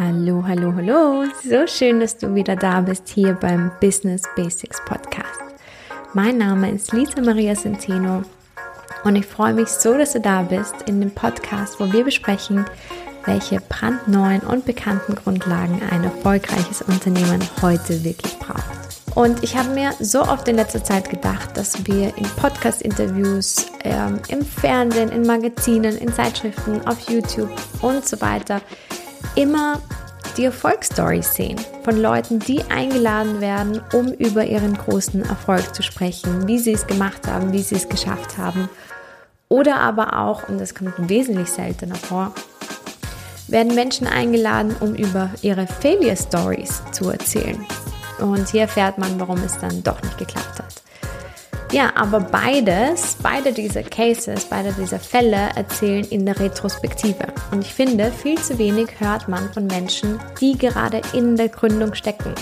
Hallo, 0.00 0.44
hallo, 0.46 0.72
hallo. 0.76 1.24
So 1.42 1.66
schön, 1.66 1.98
dass 1.98 2.16
du 2.16 2.32
wieder 2.32 2.54
da 2.54 2.82
bist 2.82 3.08
hier 3.08 3.32
beim 3.32 3.72
Business 3.80 4.22
Basics 4.36 4.80
Podcast. 4.84 5.40
Mein 6.14 6.38
Name 6.38 6.70
ist 6.70 6.92
Lisa 6.92 7.20
Maria 7.20 7.56
Centeno 7.56 8.22
und 9.02 9.16
ich 9.16 9.26
freue 9.26 9.54
mich 9.54 9.66
so, 9.66 9.98
dass 9.98 10.12
du 10.12 10.20
da 10.20 10.42
bist 10.42 10.82
in 10.86 11.00
dem 11.00 11.10
Podcast, 11.10 11.80
wo 11.80 11.92
wir 11.92 12.04
besprechen, 12.04 12.64
welche 13.24 13.60
brandneuen 13.60 14.42
und 14.42 14.64
bekannten 14.66 15.16
Grundlagen 15.16 15.82
ein 15.90 16.04
erfolgreiches 16.04 16.80
Unternehmen 16.82 17.40
heute 17.60 18.04
wirklich 18.04 18.38
braucht. 18.38 19.16
Und 19.16 19.42
ich 19.42 19.56
habe 19.56 19.70
mir 19.70 19.94
so 19.98 20.22
oft 20.22 20.46
in 20.46 20.54
letzter 20.54 20.84
Zeit 20.84 21.10
gedacht, 21.10 21.56
dass 21.56 21.84
wir 21.88 22.16
in 22.16 22.24
Podcast-Interviews, 22.36 23.66
ähm, 23.82 24.20
im 24.28 24.44
Fernsehen, 24.44 25.08
in 25.08 25.26
Magazinen, 25.26 25.98
in 25.98 26.12
Zeitschriften, 26.12 26.86
auf 26.86 27.10
YouTube 27.10 27.50
und 27.82 28.06
so 28.06 28.20
weiter 28.20 28.60
immer 29.38 29.80
die 30.36 30.44
Erfolgsstories 30.44 31.32
sehen 31.34 31.56
von 31.84 31.96
Leuten, 32.00 32.40
die 32.40 32.60
eingeladen 32.70 33.40
werden, 33.40 33.80
um 33.92 34.08
über 34.08 34.44
ihren 34.44 34.76
großen 34.76 35.22
Erfolg 35.22 35.74
zu 35.74 35.82
sprechen, 35.82 36.48
wie 36.48 36.58
sie 36.58 36.72
es 36.72 36.86
gemacht 36.86 37.26
haben, 37.28 37.52
wie 37.52 37.62
sie 37.62 37.76
es 37.76 37.88
geschafft 37.88 38.36
haben. 38.36 38.68
Oder 39.48 39.76
aber 39.76 40.18
auch, 40.18 40.48
und 40.48 40.60
das 40.60 40.74
kommt 40.74 41.08
wesentlich 41.08 41.50
seltener 41.50 41.94
vor, 41.94 42.34
werden 43.46 43.74
Menschen 43.76 44.08
eingeladen, 44.08 44.74
um 44.80 44.94
über 44.94 45.30
ihre 45.40 45.66
Failure 45.66 46.16
Stories 46.16 46.82
zu 46.90 47.08
erzählen. 47.08 47.64
Und 48.18 48.48
hier 48.48 48.62
erfährt 48.62 48.98
man, 48.98 49.20
warum 49.20 49.38
es 49.44 49.56
dann 49.58 49.82
doch 49.84 50.02
nicht 50.02 50.18
geklappt 50.18 50.58
hat. 50.58 50.67
Ja, 51.70 51.92
aber 51.96 52.20
beides, 52.20 53.18
beide 53.22 53.52
diese 53.52 53.82
Cases, 53.82 54.46
beide 54.46 54.72
diese 54.72 54.98
Fälle 54.98 55.50
erzählen 55.54 56.04
in 56.06 56.24
der 56.24 56.40
Retrospektive. 56.40 57.26
Und 57.52 57.60
ich 57.60 57.74
finde, 57.74 58.10
viel 58.10 58.38
zu 58.38 58.58
wenig 58.58 58.88
hört 58.98 59.28
man 59.28 59.52
von 59.52 59.66
Menschen, 59.66 60.18
die 60.40 60.56
gerade 60.56 61.02
in 61.12 61.36
der 61.36 61.50
Gründung 61.50 61.92
stecken, 61.92 62.34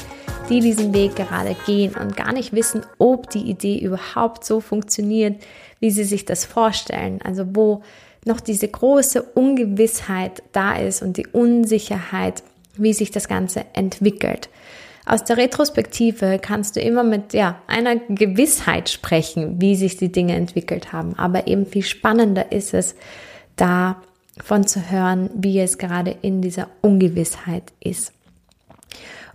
die 0.49 0.61
diesen 0.61 0.95
Weg 0.95 1.17
gerade 1.17 1.57
gehen 1.67 1.97
und 1.97 2.17
gar 2.17 2.33
nicht 2.33 2.53
wissen, 2.53 2.87
ob 2.99 3.29
die 3.31 3.51
Idee 3.51 3.79
überhaupt 3.79 4.45
so 4.45 4.61
funktioniert, 4.61 5.43
wie 5.81 5.91
sie 5.91 6.05
sich 6.05 6.25
das 6.25 6.45
vorstellen. 6.45 7.21
Also 7.25 7.47
wo 7.49 7.83
noch 8.25 8.41
diese 8.41 8.69
große 8.69 9.23
Ungewissheit 9.23 10.45
da 10.53 10.77
ist 10.77 11.03
und 11.03 11.17
die 11.17 11.27
Unsicherheit, 11.27 12.45
wie 12.77 12.93
sich 12.93 13.11
das 13.11 13.27
Ganze 13.27 13.65
entwickelt. 13.73 14.51
Aus 15.09 15.23
der 15.23 15.37
Retrospektive 15.37 16.41
kannst 16.43 16.75
du 16.75 16.81
immer 16.81 17.05
mit 17.05 17.33
ja, 17.33 17.61
einer 17.69 17.95
Gewissheit 17.95 18.89
sprechen, 18.89 19.61
wie 19.61 19.77
sich 19.77 19.97
die 19.97 20.11
Dinge 20.11 20.35
entwickelt 20.35 20.93
haben. 20.93 21.17
Aber 21.17 21.47
eben 21.47 21.65
viel 21.65 21.85
spannender 21.85 22.51
ist 22.51 22.75
es, 22.75 22.97
davon 23.55 24.67
zu 24.67 24.91
hören, 24.91 25.31
wie 25.35 25.61
es 25.61 25.79
gerade 25.79 26.11
in 26.23 26.43
dieser 26.43 26.69
Ungewissheit 26.83 27.73
ist. 27.79 28.13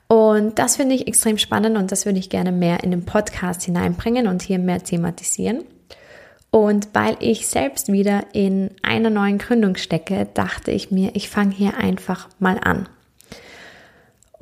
Und 0.10 0.60
das 0.60 0.76
finde 0.76 0.94
ich 0.94 1.08
extrem 1.08 1.38
spannend 1.38 1.78
und 1.78 1.90
das 1.90 2.06
würde 2.06 2.20
ich 2.20 2.30
gerne 2.30 2.52
mehr 2.52 2.84
in 2.84 2.92
den 2.92 3.06
Podcast 3.06 3.64
hineinbringen 3.64 4.28
und 4.28 4.42
hier 4.42 4.60
mehr 4.60 4.84
thematisieren. 4.84 5.64
Und 6.52 6.90
weil 6.92 7.16
ich 7.22 7.48
selbst 7.48 7.90
wieder 7.90 8.26
in 8.34 8.72
einer 8.82 9.10
neuen 9.10 9.38
Gründung 9.38 9.78
stecke, 9.78 10.28
dachte 10.34 10.72
ich 10.72 10.92
mir, 10.92 11.12
ich 11.14 11.30
fange 11.30 11.56
hier 11.56 11.78
einfach 11.78 12.28
mal 12.40 12.60
an. 12.62 12.90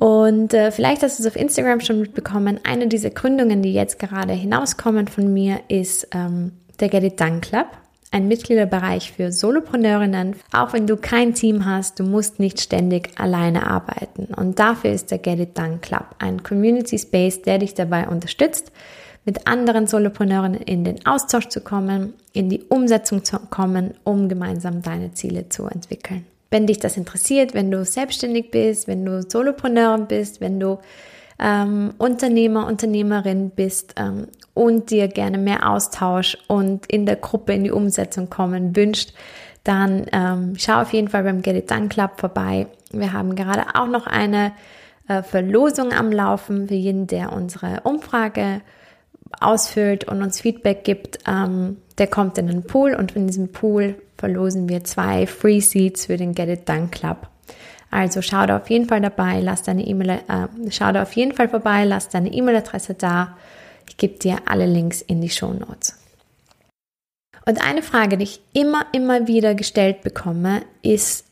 Und 0.00 0.54
äh, 0.54 0.70
vielleicht 0.70 1.02
hast 1.02 1.18
du 1.18 1.22
es 1.22 1.28
auf 1.28 1.36
Instagram 1.36 1.80
schon 1.80 2.00
mitbekommen. 2.00 2.58
Eine 2.64 2.88
dieser 2.88 3.10
Gründungen, 3.10 3.60
die 3.60 3.74
jetzt 3.74 3.98
gerade 3.98 4.32
hinauskommen 4.32 5.08
von 5.08 5.30
mir, 5.30 5.60
ist 5.68 6.08
ähm, 6.14 6.52
der 6.80 6.88
Get 6.88 7.04
It 7.04 7.20
Done 7.20 7.40
Club. 7.40 7.66
Ein 8.10 8.26
Mitgliederbereich 8.26 9.12
für 9.12 9.30
Solopreneurinnen. 9.30 10.36
Auch 10.52 10.72
wenn 10.72 10.86
du 10.86 10.96
kein 10.96 11.34
Team 11.34 11.66
hast, 11.66 12.00
du 12.00 12.04
musst 12.04 12.40
nicht 12.40 12.62
ständig 12.62 13.10
alleine 13.20 13.66
arbeiten. 13.70 14.32
Und 14.32 14.58
dafür 14.58 14.90
ist 14.90 15.10
der 15.10 15.18
Get 15.18 15.38
It 15.38 15.58
Done 15.58 15.80
Club 15.82 16.06
ein 16.18 16.42
Community 16.42 16.98
Space, 16.98 17.42
der 17.42 17.58
dich 17.58 17.74
dabei 17.74 18.08
unterstützt, 18.08 18.72
mit 19.26 19.46
anderen 19.46 19.86
Solopreneurinnen 19.86 20.62
in 20.62 20.82
den 20.82 21.04
Austausch 21.04 21.48
zu 21.48 21.60
kommen, 21.60 22.14
in 22.32 22.48
die 22.48 22.62
Umsetzung 22.70 23.22
zu 23.22 23.38
kommen, 23.38 23.92
um 24.04 24.30
gemeinsam 24.30 24.80
deine 24.80 25.12
Ziele 25.12 25.50
zu 25.50 25.66
entwickeln. 25.66 26.24
Wenn 26.50 26.66
dich 26.66 26.78
das 26.78 26.96
interessiert, 26.96 27.54
wenn 27.54 27.70
du 27.70 27.84
selbstständig 27.84 28.50
bist, 28.50 28.88
wenn 28.88 29.04
du 29.04 29.22
Solopreneurin 29.22 30.06
bist, 30.06 30.40
wenn 30.40 30.58
du 30.58 30.78
ähm, 31.38 31.94
Unternehmer, 31.98 32.66
Unternehmerin 32.66 33.50
bist 33.50 33.94
ähm, 33.96 34.26
und 34.52 34.90
dir 34.90 35.08
gerne 35.08 35.38
mehr 35.38 35.70
Austausch 35.70 36.36
und 36.48 36.86
in 36.86 37.06
der 37.06 37.16
Gruppe 37.16 37.54
in 37.54 37.64
die 37.64 37.70
Umsetzung 37.70 38.28
kommen 38.28 38.76
wünscht, 38.76 39.14
dann 39.64 40.06
ähm, 40.12 40.54
schau 40.58 40.80
auf 40.80 40.92
jeden 40.92 41.08
Fall 41.08 41.22
beim 41.22 41.42
Get 41.42 41.56
It 41.56 41.70
Done 41.70 41.88
Club 41.88 42.12
vorbei. 42.18 42.66
Wir 42.92 43.12
haben 43.12 43.34
gerade 43.36 43.64
auch 43.74 43.86
noch 43.86 44.06
eine 44.06 44.52
äh, 45.08 45.22
Verlosung 45.22 45.92
am 45.92 46.10
Laufen 46.10 46.68
für 46.68 46.74
jeden, 46.74 47.06
der 47.06 47.32
unsere 47.32 47.80
Umfrage 47.84 48.60
ausfüllt 49.38 50.04
und 50.04 50.22
uns 50.22 50.40
Feedback 50.40 50.84
gibt, 50.84 51.18
ähm, 51.26 51.76
der 51.98 52.08
kommt 52.08 52.38
in 52.38 52.48
den 52.48 52.64
Pool 52.64 52.94
und 52.94 53.14
in 53.14 53.26
diesem 53.26 53.52
Pool 53.52 53.96
verlosen 54.20 54.68
wir 54.68 54.84
zwei 54.84 55.26
Free 55.26 55.60
Seats 55.60 56.06
für 56.06 56.18
den 56.18 56.34
Get 56.34 56.48
It 56.48 56.68
Done 56.68 56.88
Club. 56.90 57.28
Also 57.90 58.22
schau 58.22 58.46
da 58.46 58.58
auf 58.58 58.70
jeden 58.70 58.86
Fall 58.86 59.00
dabei, 59.00 59.40
lass 59.40 59.62
deine 59.62 59.84
E-Mail, 59.84 60.10
äh, 60.10 60.70
schau 60.70 60.92
da 60.92 61.02
auf 61.02 61.12
jeden 61.14 61.32
Fall 61.32 61.48
vorbei, 61.48 61.84
lass 61.84 62.08
deine 62.08 62.32
E-Mail-Adresse 62.32 62.94
da. 62.94 63.36
Ich 63.88 63.96
gebe 63.96 64.18
dir 64.18 64.36
alle 64.44 64.66
Links 64.66 65.00
in 65.00 65.20
die 65.20 65.30
Show 65.30 65.52
Notes. 65.52 65.98
Und 67.46 67.66
eine 67.66 67.82
Frage, 67.82 68.18
die 68.18 68.24
ich 68.24 68.40
immer, 68.52 68.84
immer 68.92 69.26
wieder 69.26 69.54
gestellt 69.54 70.02
bekomme, 70.02 70.62
ist, 70.82 71.24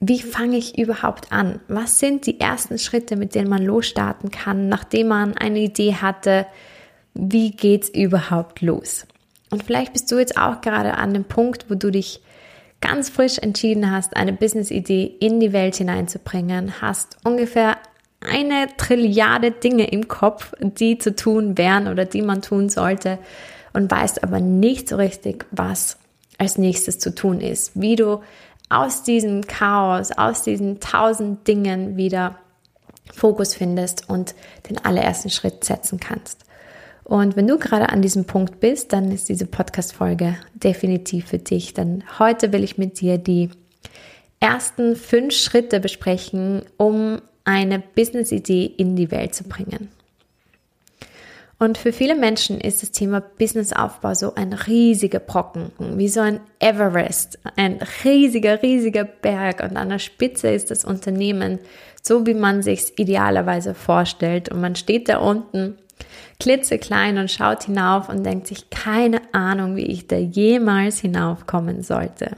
wie 0.00 0.20
fange 0.20 0.58
ich 0.58 0.76
überhaupt 0.76 1.32
an? 1.32 1.60
Was 1.68 2.00
sind 2.00 2.26
die 2.26 2.40
ersten 2.40 2.78
Schritte, 2.78 3.16
mit 3.16 3.34
denen 3.34 3.48
man 3.48 3.64
losstarten 3.64 4.30
kann, 4.30 4.68
nachdem 4.68 5.08
man 5.08 5.36
eine 5.38 5.60
Idee 5.60 5.94
hatte, 5.94 6.46
wie 7.14 7.52
geht's 7.52 7.88
überhaupt 7.88 8.60
los? 8.60 9.06
Und 9.50 9.62
vielleicht 9.62 9.92
bist 9.92 10.10
du 10.10 10.18
jetzt 10.18 10.36
auch 10.36 10.60
gerade 10.60 10.94
an 10.94 11.14
dem 11.14 11.24
Punkt, 11.24 11.66
wo 11.68 11.74
du 11.74 11.90
dich 11.90 12.20
ganz 12.80 13.08
frisch 13.08 13.38
entschieden 13.38 13.90
hast, 13.90 14.16
eine 14.16 14.32
Business-Idee 14.32 15.16
in 15.20 15.40
die 15.40 15.52
Welt 15.52 15.76
hineinzubringen, 15.76 16.80
hast 16.80 17.16
ungefähr 17.24 17.78
eine 18.20 18.68
Trilliarde 18.76 19.50
Dinge 19.50 19.88
im 19.88 20.08
Kopf, 20.08 20.52
die 20.60 20.98
zu 20.98 21.14
tun 21.14 21.56
wären 21.58 21.88
oder 21.88 22.04
die 22.04 22.22
man 22.22 22.42
tun 22.42 22.68
sollte 22.68 23.18
und 23.72 23.90
weißt 23.90 24.22
aber 24.24 24.40
nicht 24.40 24.88
so 24.88 24.96
richtig, 24.96 25.46
was 25.50 25.98
als 26.38 26.58
nächstes 26.58 26.98
zu 26.98 27.14
tun 27.14 27.40
ist, 27.40 27.72
wie 27.74 27.96
du 27.96 28.20
aus 28.68 29.02
diesem 29.02 29.46
Chaos, 29.46 30.12
aus 30.12 30.42
diesen 30.42 30.80
tausend 30.80 31.46
Dingen 31.46 31.96
wieder 31.96 32.36
Fokus 33.14 33.54
findest 33.54 34.08
und 34.08 34.34
den 34.68 34.84
allerersten 34.84 35.30
Schritt 35.30 35.64
setzen 35.64 36.00
kannst. 36.00 36.45
Und 37.06 37.36
wenn 37.36 37.46
du 37.46 37.56
gerade 37.56 37.90
an 37.90 38.02
diesem 38.02 38.24
Punkt 38.24 38.58
bist, 38.58 38.92
dann 38.92 39.12
ist 39.12 39.28
diese 39.28 39.46
Podcast-Folge 39.46 40.34
definitiv 40.54 41.28
für 41.28 41.38
dich. 41.38 41.72
Denn 41.72 42.02
heute 42.18 42.52
will 42.52 42.64
ich 42.64 42.78
mit 42.78 43.00
dir 43.00 43.16
die 43.16 43.50
ersten 44.40 44.96
fünf 44.96 45.32
Schritte 45.32 45.78
besprechen, 45.78 46.62
um 46.78 47.22
eine 47.44 47.78
Business-Idee 47.78 48.64
in 48.76 48.96
die 48.96 49.12
Welt 49.12 49.36
zu 49.36 49.44
bringen. 49.44 49.88
Und 51.60 51.78
für 51.78 51.92
viele 51.92 52.16
Menschen 52.16 52.60
ist 52.60 52.82
das 52.82 52.90
Thema 52.90 53.20
Businessaufbau 53.20 54.12
so 54.14 54.34
ein 54.34 54.52
riesiger 54.52 55.20
Brocken, 55.20 55.70
wie 55.78 56.08
so 56.08 56.18
ein 56.18 56.40
Everest, 56.58 57.38
ein 57.54 57.78
riesiger, 58.02 58.64
riesiger 58.64 59.04
Berg. 59.04 59.62
Und 59.62 59.76
an 59.76 59.90
der 59.90 60.00
Spitze 60.00 60.48
ist 60.48 60.72
das 60.72 60.84
Unternehmen 60.84 61.60
so, 62.02 62.26
wie 62.26 62.34
man 62.34 62.64
sich 62.64 62.98
idealerweise 62.98 63.74
vorstellt. 63.74 64.48
Und 64.48 64.60
man 64.60 64.74
steht 64.74 65.08
da 65.08 65.18
unten 65.18 65.78
klitzeklein 66.40 67.18
und 67.18 67.30
schaut 67.30 67.64
hinauf 67.64 68.08
und 68.08 68.24
denkt 68.24 68.46
sich 68.46 68.70
keine 68.70 69.20
Ahnung, 69.32 69.76
wie 69.76 69.86
ich 69.86 70.06
da 70.06 70.16
jemals 70.16 70.98
hinaufkommen 71.00 71.82
sollte. 71.82 72.36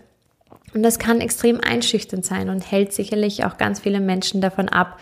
Und 0.75 0.83
das 0.83 0.99
kann 0.99 1.21
extrem 1.21 1.61
einschüchternd 1.61 2.25
sein 2.25 2.51
und 2.51 2.71
hält 2.71 2.93
sicherlich 2.93 3.45
auch 3.45 3.57
ganz 3.57 3.81
viele 3.81 4.01
Menschen 4.01 4.41
davon 4.41 4.69
ab, 4.69 4.99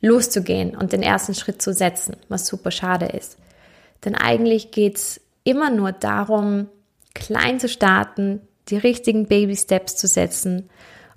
loszugehen 0.00 0.76
und 0.76 0.92
den 0.92 1.02
ersten 1.02 1.34
Schritt 1.34 1.62
zu 1.62 1.72
setzen, 1.72 2.16
was 2.28 2.46
super 2.46 2.70
schade 2.70 3.06
ist. 3.06 3.38
Denn 4.04 4.14
eigentlich 4.14 4.70
geht 4.70 4.96
es 4.96 5.20
immer 5.44 5.70
nur 5.70 5.92
darum, 5.92 6.68
klein 7.14 7.58
zu 7.58 7.68
starten, 7.68 8.40
die 8.68 8.76
richtigen 8.76 9.26
Baby 9.26 9.56
Steps 9.56 9.96
zu 9.96 10.06
setzen 10.06 10.68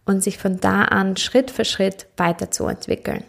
und 0.06 0.24
sich 0.24 0.38
von 0.38 0.60
da 0.60 0.84
an 0.84 1.18
Schritt 1.18 1.52
für 1.52 1.66
Schritt 1.66 2.08
weiterzuentwickeln. 2.16 3.24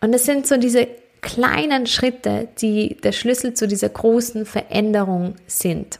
Und 0.00 0.14
es 0.14 0.24
sind 0.24 0.46
so 0.46 0.56
diese 0.56 0.86
kleinen 1.20 1.86
Schritte, 1.86 2.48
die 2.60 2.96
der 3.02 3.12
Schlüssel 3.12 3.54
zu 3.54 3.66
dieser 3.68 3.88
großen 3.88 4.46
Veränderung 4.46 5.34
sind. 5.46 5.98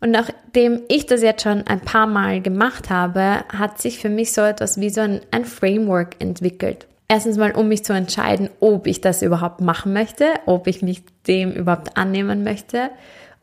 Und 0.00 0.12
nachdem 0.12 0.82
ich 0.88 1.06
das 1.06 1.22
jetzt 1.22 1.42
schon 1.42 1.66
ein 1.66 1.80
paar 1.80 2.06
Mal 2.06 2.40
gemacht 2.40 2.90
habe, 2.90 3.44
hat 3.48 3.80
sich 3.80 3.98
für 3.98 4.08
mich 4.08 4.32
so 4.32 4.42
etwas 4.42 4.80
wie 4.80 4.90
so 4.90 5.00
ein, 5.00 5.20
ein 5.30 5.44
Framework 5.44 6.16
entwickelt. 6.20 6.86
Erstens 7.08 7.36
mal, 7.38 7.52
um 7.52 7.68
mich 7.68 7.84
zu 7.84 7.94
entscheiden, 7.94 8.50
ob 8.60 8.86
ich 8.86 9.00
das 9.00 9.22
überhaupt 9.22 9.60
machen 9.60 9.92
möchte, 9.92 10.26
ob 10.46 10.66
ich 10.66 10.82
mich 10.82 11.02
dem 11.26 11.52
überhaupt 11.52 11.96
annehmen 11.96 12.44
möchte. 12.44 12.90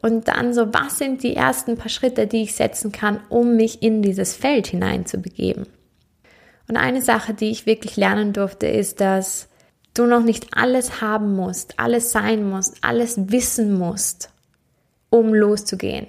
Und 0.02 0.28
dann 0.28 0.54
so, 0.54 0.72
was 0.72 1.00
sind 1.00 1.24
die 1.24 1.36
ersten 1.36 1.78
paar 1.78 1.90
Schritte, 1.90 2.28
die 2.28 2.44
ich 2.44 2.56
setzen 2.56 2.92
kann, 2.92 3.22
um 3.30 3.56
mich 3.56 3.82
in 3.82 4.04
dieses 4.04 4.36
Feld 4.36 4.68
hineinzubegeben? 4.68 5.66
Und 6.68 6.78
eine 6.78 7.02
Sache, 7.02 7.34
die 7.34 7.50
ich 7.50 7.66
wirklich 7.66 7.98
lernen 7.98 8.32
durfte, 8.32 8.68
ist, 8.68 9.02
dass 9.02 9.50
du 9.96 10.06
noch 10.06 10.24
nicht 10.24 10.56
alles 10.56 11.02
haben 11.02 11.36
musst, 11.36 11.80
alles 11.80 12.12
sein 12.12 12.48
musst, 12.48 12.78
alles 12.82 13.32
wissen 13.32 13.78
musst, 13.78 14.30
um 15.10 15.34
loszugehen. 15.34 16.08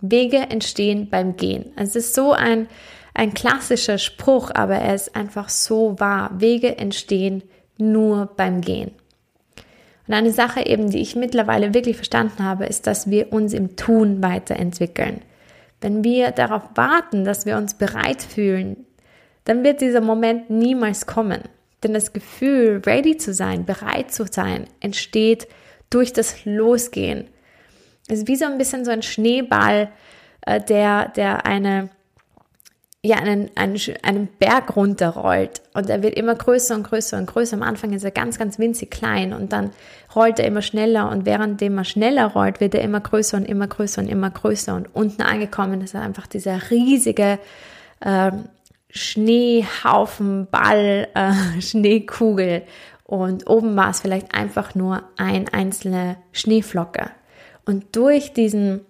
Wege 0.00 0.38
entstehen 0.38 1.08
beim 1.10 1.36
Gehen. 1.36 1.72
Es 1.76 1.96
ist 1.96 2.14
so 2.14 2.32
ein, 2.32 2.68
ein 3.14 3.34
klassischer 3.34 3.98
Spruch, 3.98 4.50
aber 4.54 4.76
er 4.76 4.94
ist 4.94 5.14
einfach 5.14 5.48
so 5.48 5.98
wahr. 5.98 6.30
Wege 6.38 6.76
entstehen 6.76 7.42
nur 7.78 8.26
beim 8.36 8.60
Gehen. 8.60 8.90
Und 10.06 10.14
eine 10.14 10.32
Sache 10.32 10.64
eben, 10.66 10.90
die 10.90 11.00
ich 11.00 11.16
mittlerweile 11.16 11.74
wirklich 11.74 11.96
verstanden 11.96 12.44
habe, 12.44 12.66
ist, 12.66 12.86
dass 12.86 13.10
wir 13.10 13.32
uns 13.32 13.52
im 13.52 13.76
Tun 13.76 14.22
weiterentwickeln. 14.22 15.20
Wenn 15.80 16.04
wir 16.04 16.30
darauf 16.30 16.62
warten, 16.74 17.24
dass 17.24 17.44
wir 17.44 17.56
uns 17.56 17.74
bereit 17.74 18.22
fühlen, 18.22 18.86
dann 19.44 19.64
wird 19.64 19.80
dieser 19.80 20.00
Moment 20.00 20.50
niemals 20.50 21.06
kommen. 21.06 21.40
Denn 21.86 21.94
das 21.94 22.12
Gefühl, 22.12 22.82
ready 22.84 23.16
zu 23.16 23.32
sein, 23.32 23.64
bereit 23.64 24.10
zu 24.10 24.24
sein, 24.28 24.64
entsteht 24.80 25.46
durch 25.88 26.12
das 26.12 26.44
Losgehen. 26.44 27.28
Es 28.08 28.18
ist 28.18 28.28
wie 28.28 28.34
so 28.34 28.44
ein 28.44 28.58
bisschen 28.58 28.84
so 28.84 28.90
ein 28.90 29.02
Schneeball, 29.02 29.88
äh, 30.40 30.60
der, 30.60 31.10
der 31.10 31.46
eine, 31.46 31.90
ja, 33.04 33.18
einen, 33.18 33.52
einen, 33.54 33.78
einen 34.02 34.26
Berg 34.26 34.74
runterrollt 34.74 35.62
und 35.74 35.88
er 35.88 36.02
wird 36.02 36.14
immer 36.16 36.34
größer 36.34 36.74
und 36.74 36.82
größer 36.82 37.18
und 37.18 37.26
größer. 37.26 37.56
Am 37.56 37.62
Anfang 37.62 37.92
ist 37.92 38.02
er 38.02 38.10
ganz, 38.10 38.36
ganz 38.36 38.58
winzig 38.58 38.90
klein 38.90 39.32
und 39.32 39.52
dann 39.52 39.70
rollt 40.12 40.40
er 40.40 40.46
immer 40.48 40.62
schneller 40.62 41.08
und 41.08 41.24
währenddem 41.24 41.78
er 41.78 41.84
schneller 41.84 42.26
rollt, 42.26 42.58
wird 42.58 42.74
er 42.74 42.80
immer 42.80 42.98
größer 42.98 43.36
und 43.36 43.44
immer 43.44 43.68
größer 43.68 44.02
und 44.02 44.08
immer 44.08 44.30
größer 44.30 44.74
und 44.74 44.92
unten 44.92 45.22
angekommen 45.22 45.82
ist 45.82 45.94
er 45.94 46.02
einfach 46.02 46.26
dieser 46.26 46.68
riesige 46.68 47.38
äh, 48.00 48.32
Schneehaufen, 48.96 50.48
Ball, 50.50 51.08
äh, 51.14 51.60
Schneekugel 51.60 52.62
und 53.04 53.48
oben 53.48 53.76
war 53.76 53.90
es 53.90 54.00
vielleicht 54.00 54.34
einfach 54.34 54.74
nur 54.74 55.04
ein 55.16 55.48
einzelne 55.48 56.16
Schneeflocke. 56.32 57.10
Und 57.64 57.94
durch 57.94 58.32
diesen 58.32 58.80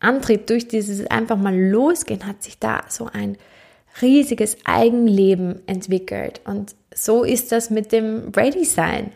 Antrieb, 0.00 0.46
durch 0.46 0.68
dieses 0.68 1.06
einfach 1.06 1.36
mal 1.38 1.58
losgehen, 1.58 2.26
hat 2.26 2.42
sich 2.42 2.58
da 2.58 2.84
so 2.88 3.08
ein 3.10 3.38
riesiges 4.02 4.58
Eigenleben 4.64 5.66
entwickelt. 5.66 6.42
Und 6.44 6.74
so 6.94 7.24
ist 7.24 7.52
das 7.52 7.70
mit 7.70 7.92
dem 7.92 8.32
Ready 8.36 8.64
Sein. 8.64 9.12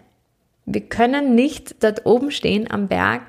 Wir 0.64 0.82
können 0.82 1.34
nicht 1.34 1.82
dort 1.82 2.06
oben 2.06 2.30
stehen 2.30 2.70
am 2.70 2.88
Berg 2.88 3.22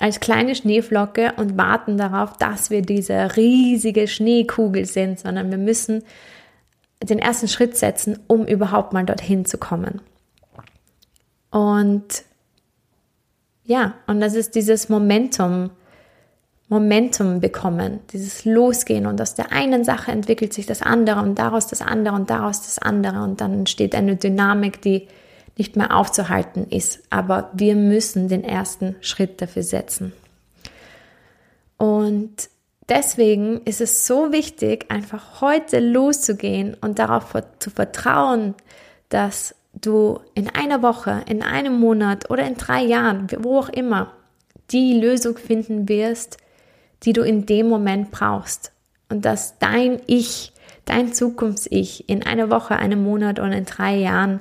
als 0.00 0.20
kleine 0.20 0.54
Schneeflocke 0.54 1.32
und 1.36 1.56
warten 1.56 1.96
darauf, 1.96 2.36
dass 2.36 2.70
wir 2.70 2.82
diese 2.82 3.36
riesige 3.36 4.06
Schneekugel 4.06 4.86
sind, 4.86 5.18
sondern 5.20 5.50
wir 5.50 5.58
müssen 5.58 6.04
den 7.02 7.18
ersten 7.18 7.48
Schritt 7.48 7.76
setzen, 7.76 8.18
um 8.26 8.46
überhaupt 8.46 8.92
mal 8.92 9.04
dorthin 9.04 9.44
zu 9.44 9.58
kommen. 9.58 10.00
Und 11.50 12.24
ja, 13.64 13.94
und 14.06 14.20
das 14.20 14.34
ist 14.34 14.54
dieses 14.54 14.88
Momentum, 14.88 15.70
Momentum 16.68 17.40
bekommen, 17.40 18.00
dieses 18.12 18.44
Losgehen 18.44 19.06
und 19.06 19.20
aus 19.20 19.34
der 19.34 19.52
einen 19.52 19.84
Sache 19.84 20.12
entwickelt 20.12 20.52
sich 20.52 20.66
das 20.66 20.82
andere 20.82 21.20
und 21.20 21.38
daraus 21.38 21.66
das 21.66 21.80
andere 21.80 22.14
und 22.14 22.30
daraus 22.30 22.62
das 22.62 22.78
andere 22.78 23.22
und 23.22 23.40
dann 23.40 23.52
entsteht 23.54 23.94
eine 23.94 24.16
Dynamik, 24.16 24.82
die 24.82 25.08
nicht 25.58 25.76
mehr 25.76 25.94
aufzuhalten 25.94 26.66
ist. 26.70 27.00
Aber 27.10 27.50
wir 27.52 27.74
müssen 27.74 28.28
den 28.28 28.44
ersten 28.44 28.96
Schritt 29.00 29.42
dafür 29.42 29.64
setzen. 29.64 30.12
Und 31.76 32.48
deswegen 32.88 33.60
ist 33.64 33.80
es 33.80 34.06
so 34.06 34.32
wichtig, 34.32 34.86
einfach 34.90 35.40
heute 35.40 35.80
loszugehen 35.80 36.76
und 36.80 36.98
darauf 36.98 37.34
zu 37.58 37.70
vertrauen, 37.70 38.54
dass 39.08 39.54
du 39.74 40.20
in 40.34 40.48
einer 40.48 40.82
Woche, 40.82 41.22
in 41.26 41.42
einem 41.42 41.78
Monat 41.78 42.30
oder 42.30 42.46
in 42.46 42.56
drei 42.56 42.82
Jahren, 42.82 43.26
wo 43.38 43.58
auch 43.58 43.68
immer, 43.68 44.12
die 44.70 44.98
Lösung 44.98 45.38
finden 45.38 45.88
wirst, 45.88 46.36
die 47.04 47.12
du 47.12 47.22
in 47.22 47.46
dem 47.46 47.68
Moment 47.68 48.10
brauchst. 48.10 48.72
Und 49.08 49.24
dass 49.24 49.58
dein 49.58 50.00
Ich, 50.06 50.52
dein 50.84 51.14
Zukunfts-Ich 51.14 52.08
in 52.08 52.24
einer 52.24 52.50
Woche, 52.50 52.76
einem 52.76 53.02
Monat 53.02 53.38
oder 53.38 53.52
in 53.52 53.64
drei 53.64 53.96
Jahren 53.96 54.40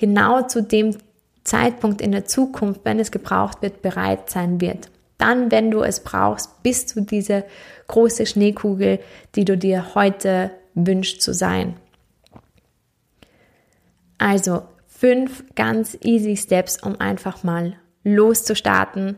genau 0.00 0.42
zu 0.42 0.62
dem 0.62 0.96
Zeitpunkt 1.44 2.00
in 2.00 2.12
der 2.12 2.24
Zukunft, 2.24 2.80
wenn 2.84 2.98
es 2.98 3.10
gebraucht 3.10 3.62
wird, 3.62 3.82
bereit 3.82 4.30
sein 4.30 4.60
wird. 4.60 4.90
Dann, 5.18 5.50
wenn 5.50 5.70
du 5.70 5.82
es 5.82 6.00
brauchst, 6.00 6.62
bist 6.62 6.96
du 6.96 7.02
diese 7.02 7.44
große 7.86 8.24
Schneekugel, 8.24 8.98
die 9.34 9.44
du 9.44 9.56
dir 9.56 9.94
heute 9.94 10.50
wünschst 10.74 11.20
zu 11.20 11.34
sein. 11.34 11.76
Also 14.16 14.62
fünf 14.86 15.44
ganz 15.54 15.96
easy 16.02 16.36
Steps, 16.36 16.82
um 16.82 16.98
einfach 16.98 17.42
mal 17.42 17.76
loszustarten 18.02 19.16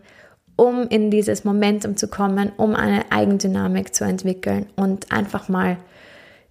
um 0.57 0.87
in 0.89 1.11
dieses 1.11 1.45
Momentum 1.45 1.97
zu 1.97 2.09
kommen, 2.09 2.53
um 2.57 2.75
eine 2.75 3.11
Eigendynamik 3.11 3.95
zu 3.95 4.05
entwickeln 4.05 4.67
und 4.77 5.11
einfach 5.13 5.49
mal 5.49 5.77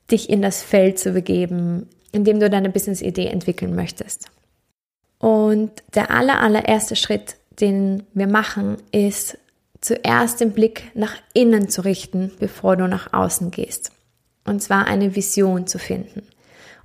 dich 0.09 0.29
in 0.29 0.41
das 0.41 0.61
Feld 0.61 0.99
zu 0.99 1.13
begeben, 1.13 1.87
in 2.11 2.23
dem 2.23 2.39
du 2.39 2.49
deine 2.49 2.69
Business-Idee 2.69 3.27
entwickeln 3.27 3.75
möchtest. 3.75 4.27
Und 5.19 5.71
der 5.93 6.11
aller, 6.11 6.41
allererste 6.41 6.95
Schritt, 6.95 7.35
den 7.59 8.03
wir 8.13 8.27
machen, 8.27 8.77
ist 8.91 9.37
zuerst 9.81 10.39
den 10.41 10.51
Blick 10.51 10.91
nach 10.93 11.15
innen 11.33 11.69
zu 11.69 11.81
richten, 11.81 12.31
bevor 12.39 12.75
du 12.75 12.87
nach 12.87 13.13
außen 13.13 13.51
gehst. 13.51 13.91
Und 14.45 14.61
zwar 14.61 14.85
eine 14.85 15.15
Vision 15.15 15.67
zu 15.67 15.77
finden. 15.77 16.23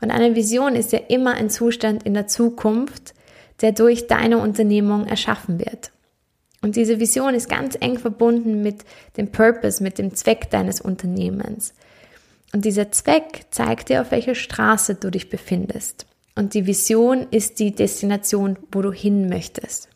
Und 0.01 0.11
eine 0.11 0.35
Vision 0.35 0.75
ist 0.75 0.93
ja 0.93 1.01
immer 1.09 1.35
ein 1.35 1.51
Zustand 1.51 2.03
in 2.03 2.15
der 2.15 2.27
Zukunft, 2.27 3.15
der 3.63 3.73
durch 3.73 4.07
deine 4.07 4.39
Unternehmung 4.39 5.07
erschaffen 5.07 5.59
wird. 5.59 5.91
Und 6.63 6.77
diese 6.77 7.01
Vision 7.01 7.35
ist 7.35 7.49
ganz 7.49 7.77
eng 7.81 7.99
verbunden 7.99 8.63
mit 8.63 8.85
dem 9.17 9.31
Purpose, 9.31 9.83
mit 9.83 9.99
dem 9.99 10.15
Zweck 10.15 10.51
deines 10.51 10.81
Unternehmens. 10.81 11.75
Und 12.53 12.65
dieser 12.65 12.91
Zweck 12.93 13.47
zeigt 13.51 13.89
dir, 13.89 14.01
auf 14.01 14.11
welcher 14.11 14.35
Straße 14.35 14.95
du 14.95 15.11
dich 15.11 15.29
befindest. 15.29 16.07
Und 16.35 16.55
die 16.55 16.67
Vision 16.67 17.27
ist 17.31 17.59
die 17.59 17.75
Destination, 17.75 18.59
wo 18.71 18.83
du 18.83 18.93
hin 18.93 19.29
möchtest. 19.29 19.89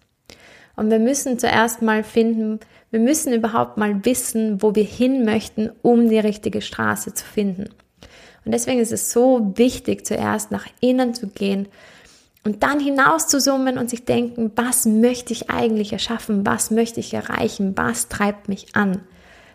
Und 0.77 0.91
wir 0.91 0.99
müssen 0.99 1.39
zuerst 1.39 1.83
mal 1.83 2.03
finden, 2.03 2.61
wir 2.91 3.01
müssen 3.01 3.33
überhaupt 3.33 3.77
mal 3.77 4.05
wissen, 4.05 4.63
wo 4.63 4.75
wir 4.75 4.85
hin 4.85 5.25
möchten, 5.25 5.71
um 5.83 6.09
die 6.09 6.19
richtige 6.19 6.63
Straße 6.63 7.15
zu 7.15 7.25
finden. 7.25 7.69
Und 8.45 8.53
deswegen 8.53 8.81
ist 8.81 8.93
es 8.93 9.13
so 9.13 9.53
wichtig, 9.57 10.07
zuerst 10.07 10.51
nach 10.51 10.67
innen 10.81 11.15
zu 11.15 11.29
gehen 11.29 11.69
und 12.45 12.63
dann 12.63 12.81
hinaus 12.81 13.29
zu 13.29 13.39
summen 13.39 13.77
und 13.77 13.91
sich 13.91 14.07
denken, 14.07 14.51
was 14.57 14.87
möchte 14.87 15.33
ich 15.33 15.51
eigentlich 15.51 15.93
erschaffen, 15.93 16.47
was 16.47 16.71
möchte 16.71 17.01
ich 17.01 17.13
erreichen, 17.13 17.75
was 17.77 18.09
treibt 18.09 18.49
mich 18.49 18.75
an. 18.75 19.03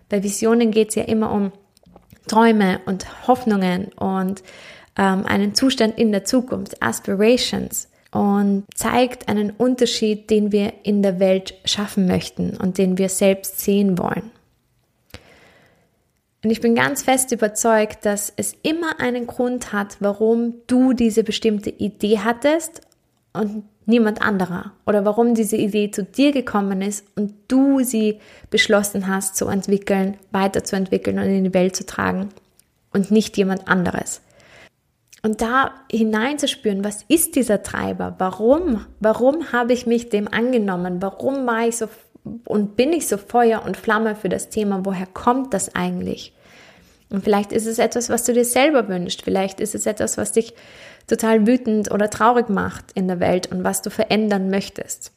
Bei 0.10 0.22
Visionen 0.22 0.70
geht 0.70 0.90
es 0.90 0.96
ja 0.96 1.04
immer 1.04 1.32
um 1.32 1.52
Träume 2.28 2.82
und 2.86 3.28
Hoffnungen 3.28 3.92
und 3.94 4.44
ähm, 4.98 5.26
einen 5.26 5.56
Zustand 5.56 5.98
in 5.98 6.12
der 6.12 6.26
Zukunft, 6.26 6.82
Aspirations 6.82 7.90
und 8.12 8.66
zeigt 8.74 9.28
einen 9.28 9.52
Unterschied, 9.52 10.30
den 10.30 10.52
wir 10.52 10.74
in 10.84 11.02
der 11.04 11.20
Welt 11.20 11.56
schaffen 11.66 12.08
möchten 12.08 12.56
und 12.56 12.78
den 12.78 12.98
wir 12.98 13.10
selbst 13.10 13.60
sehen 13.60 13.98
wollen. 13.98 14.32
Und 16.44 16.52
ich 16.52 16.62
bin 16.62 16.76
ganz 16.76 17.02
fest 17.02 17.32
überzeugt, 17.32 18.06
dass 18.06 18.32
es 18.36 18.56
immer 18.62 19.00
einen 19.00 19.26
Grund 19.26 19.74
hat, 19.74 19.98
warum 20.00 20.54
du 20.68 20.94
diese 20.94 21.24
bestimmte 21.24 21.72
Idee 21.72 22.20
hattest 22.20 22.82
und 23.34 23.64
niemand 23.86 24.22
anderer. 24.22 24.72
Oder 24.86 25.06
warum 25.06 25.34
diese 25.34 25.58
Idee 25.58 25.92
zu 25.92 26.04
dir 26.04 26.32
gekommen 26.32 26.82
ist 26.82 27.06
und 27.16 27.34
du 27.48 27.82
sie 27.84 28.20
beschlossen 28.50 29.08
hast 29.08 29.36
zu 29.36 29.48
entwickeln, 29.48 30.18
weiterzuentwickeln 30.32 31.20
und 31.20 31.26
in 31.26 31.44
die 31.44 31.54
Welt 31.54 31.76
zu 31.76 31.86
tragen 31.86 32.30
und 32.94 33.12
nicht 33.12 33.38
jemand 33.38 33.68
anderes. 33.68 34.22
Und 35.26 35.42
da 35.42 35.72
hineinzuspüren, 35.92 36.84
was 36.84 37.04
ist 37.08 37.36
dieser 37.36 37.64
Treiber? 37.64 38.14
Warum? 38.20 38.86
Warum 39.00 39.52
habe 39.52 39.74
ich 39.74 39.88
mich 39.88 40.10
dem 40.10 40.28
angenommen? 40.28 41.02
Warum 41.02 41.48
war 41.48 41.68
ich 41.68 41.78
so 41.78 41.88
und 42.46 42.76
bin 42.76 42.94
ich 42.94 43.08
so 43.08 43.18
Feuer 43.18 43.64
und 43.66 43.76
Flamme 43.76 44.16
für 44.16 44.30
das 44.30 44.50
Thema? 44.50 44.86
Woher 44.86 45.08
kommt 45.08 45.56
das 45.56 45.74
eigentlich? 45.74 46.35
Und 47.16 47.24
vielleicht 47.24 47.54
ist 47.54 47.66
es 47.66 47.80
etwas, 47.80 48.10
was 48.10 48.26
du 48.26 48.34
dir 48.34 48.44
selber 48.44 48.90
wünschst. 48.90 49.22
Vielleicht 49.22 49.62
ist 49.62 49.74
es 49.74 49.86
etwas, 49.86 50.18
was 50.18 50.34
dich 50.34 50.54
total 51.08 51.48
wütend 51.48 51.90
oder 51.92 52.10
traurig 52.10 52.50
macht 52.50 52.92
in 52.94 53.08
der 53.08 53.22
Welt 53.22 53.50
und 53.50 53.64
was 53.64 53.82
du 53.82 53.90
verändern 53.90 54.50
möchtest. 54.50 55.14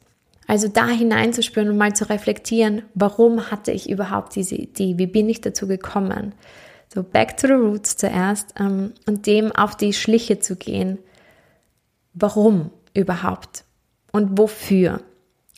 Also 0.47 0.69
da 0.69 0.87
hineinzuspüren 0.87 1.69
und 1.69 1.77
mal 1.77 1.93
zu 1.93 2.09
reflektieren, 2.09 2.83
warum 2.95 3.51
hatte 3.51 3.71
ich 3.71 3.89
überhaupt 3.89 4.33
diese 4.35 4.55
Idee? 4.55 4.97
Wie 4.97 5.07
bin 5.07 5.27
ich 5.27 5.41
dazu 5.41 5.67
gekommen? 5.67 6.33
So 6.93 7.03
back 7.03 7.35
to 7.35 7.47
the 7.47 7.53
roots 7.53 7.97
zuerst 7.97 8.55
ähm, 8.57 8.93
und 9.05 9.27
dem 9.27 9.51
auf 9.51 9.75
die 9.75 9.91
Schliche 9.91 10.39
zu 10.39 10.55
gehen. 10.55 10.99
Warum 12.13 12.71
überhaupt? 12.93 13.65
Und 14.13 14.37
wofür? 14.37 15.01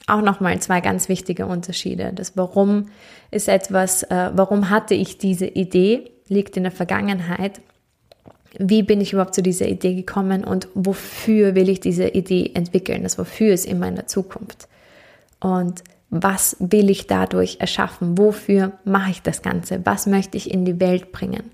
Auch 0.08 0.22
nochmal 0.22 0.60
zwei 0.60 0.82
ganz 0.82 1.08
wichtige 1.08 1.46
Unterschiede. 1.46 2.12
Das 2.14 2.36
Warum 2.36 2.88
ist 3.30 3.48
etwas, 3.48 4.02
äh, 4.04 4.32
warum 4.34 4.72
hatte 4.72 4.96
ich 4.96 5.20
diese 5.20 5.46
Idee, 5.46 6.12
liegt 6.32 6.58
in 6.58 6.64
der 6.64 6.72
Vergangenheit. 6.72 7.62
wie 8.58 8.84
bin 8.84 9.00
ich 9.00 9.14
überhaupt 9.14 9.34
zu 9.34 9.42
dieser 9.42 9.68
Idee 9.68 9.94
gekommen 9.96 10.44
und 10.44 10.68
wofür 10.74 11.56
will 11.56 11.70
ich 11.70 11.80
diese 11.80 12.10
Idee 12.10 12.52
entwickeln, 12.54 13.04
das 13.04 13.18
wofür 13.18 13.54
ist 13.54 13.66
in 13.66 13.80
meiner 13.80 14.08
Zukunft. 14.08 14.68
Und 15.40 15.84
was 16.10 16.58
will 16.60 16.90
ich 16.90 17.08
dadurch 17.08 17.62
erschaffen? 17.62 18.18
Wofür 18.18 18.74
mache 18.84 19.12
ich 19.12 19.22
das 19.22 19.42
Ganze? 19.42 19.86
Was 19.86 20.06
möchte 20.06 20.36
ich 20.36 20.52
in 20.52 20.66
die 20.66 20.82
Welt 20.82 21.14
bringen? 21.14 21.50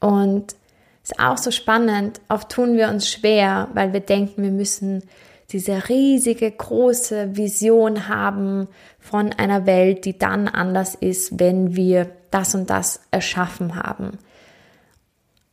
Und 0.00 0.54
ist 1.02 1.18
auch 1.18 1.38
so 1.38 1.50
spannend, 1.50 2.20
oft 2.28 2.50
tun 2.50 2.76
wir 2.76 2.88
uns 2.88 3.10
schwer, 3.10 3.68
weil 3.72 3.94
wir 3.94 4.00
denken, 4.00 4.42
wir 4.42 4.50
müssen 4.50 5.02
diese 5.52 5.88
riesige, 5.88 6.50
große 6.50 7.36
Vision 7.36 8.08
haben 8.08 8.68
von 8.98 9.32
einer 9.32 9.66
Welt, 9.66 10.04
die 10.04 10.18
dann 10.18 10.48
anders 10.48 10.94
ist, 10.94 11.38
wenn 11.38 11.76
wir 11.76 12.10
das 12.30 12.54
und 12.54 12.70
das 12.70 13.00
erschaffen 13.10 13.76
haben. 13.76 14.18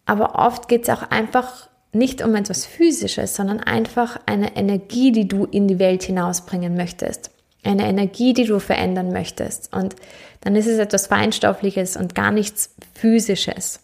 Aber 0.06 0.36
oft 0.36 0.68
geht 0.68 0.84
es 0.84 0.90
auch 0.90 1.04
einfach 1.12 1.70
nicht 1.92 2.24
um 2.24 2.36
etwas 2.36 2.66
Physisches, 2.66 3.36
sondern 3.36 3.60
einfach 3.60 4.20
eine 4.26 4.56
Energie, 4.56 5.12
die 5.12 5.28
du 5.28 5.46
in 5.46 5.68
die 5.68 5.80
Welt 5.80 6.04
hinausbringen 6.04 6.76
möchtest 6.76 7.32
eine 7.64 7.88
Energie, 7.88 8.34
die 8.34 8.46
du 8.46 8.60
verändern 8.60 9.12
möchtest. 9.12 9.74
Und 9.74 9.96
dann 10.42 10.56
ist 10.56 10.68
es 10.68 10.80
etwas 10.80 11.08
Feinstoffliches 11.08 11.98
und 11.98 12.16
gar 12.16 12.32
nichts 12.32 12.76
Physisches. 12.94 13.82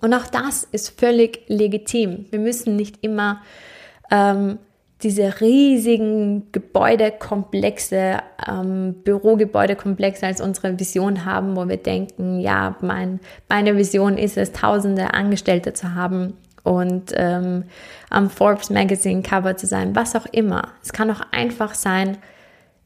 Und 0.00 0.14
auch 0.14 0.26
das 0.26 0.64
ist 0.64 0.98
völlig 0.98 1.42
legitim. 1.48 2.26
Wir 2.30 2.38
müssen 2.38 2.76
nicht 2.76 3.02
immer 3.02 3.42
ähm, 4.10 4.58
diese 5.02 5.40
riesigen 5.40 6.50
Gebäudekomplexe, 6.52 8.18
ähm, 8.48 8.94
Bürogebäudekomplexe 9.04 10.26
als 10.26 10.40
unsere 10.40 10.78
Vision 10.78 11.24
haben, 11.24 11.56
wo 11.56 11.68
wir 11.68 11.78
denken, 11.78 12.40
ja, 12.40 12.76
mein, 12.80 13.20
meine 13.48 13.76
Vision 13.76 14.18
ist 14.18 14.36
es, 14.36 14.52
tausende 14.52 15.14
Angestellte 15.14 15.72
zu 15.72 15.94
haben 15.94 16.34
und 16.62 17.12
ähm, 17.14 17.64
am 18.10 18.30
Forbes 18.30 18.70
Magazine 18.70 19.22
Cover 19.22 19.56
zu 19.56 19.66
sein, 19.66 19.96
was 19.96 20.14
auch 20.14 20.26
immer. 20.26 20.68
Es 20.82 20.92
kann 20.92 21.10
auch 21.10 21.22
einfach 21.32 21.74
sein, 21.74 22.18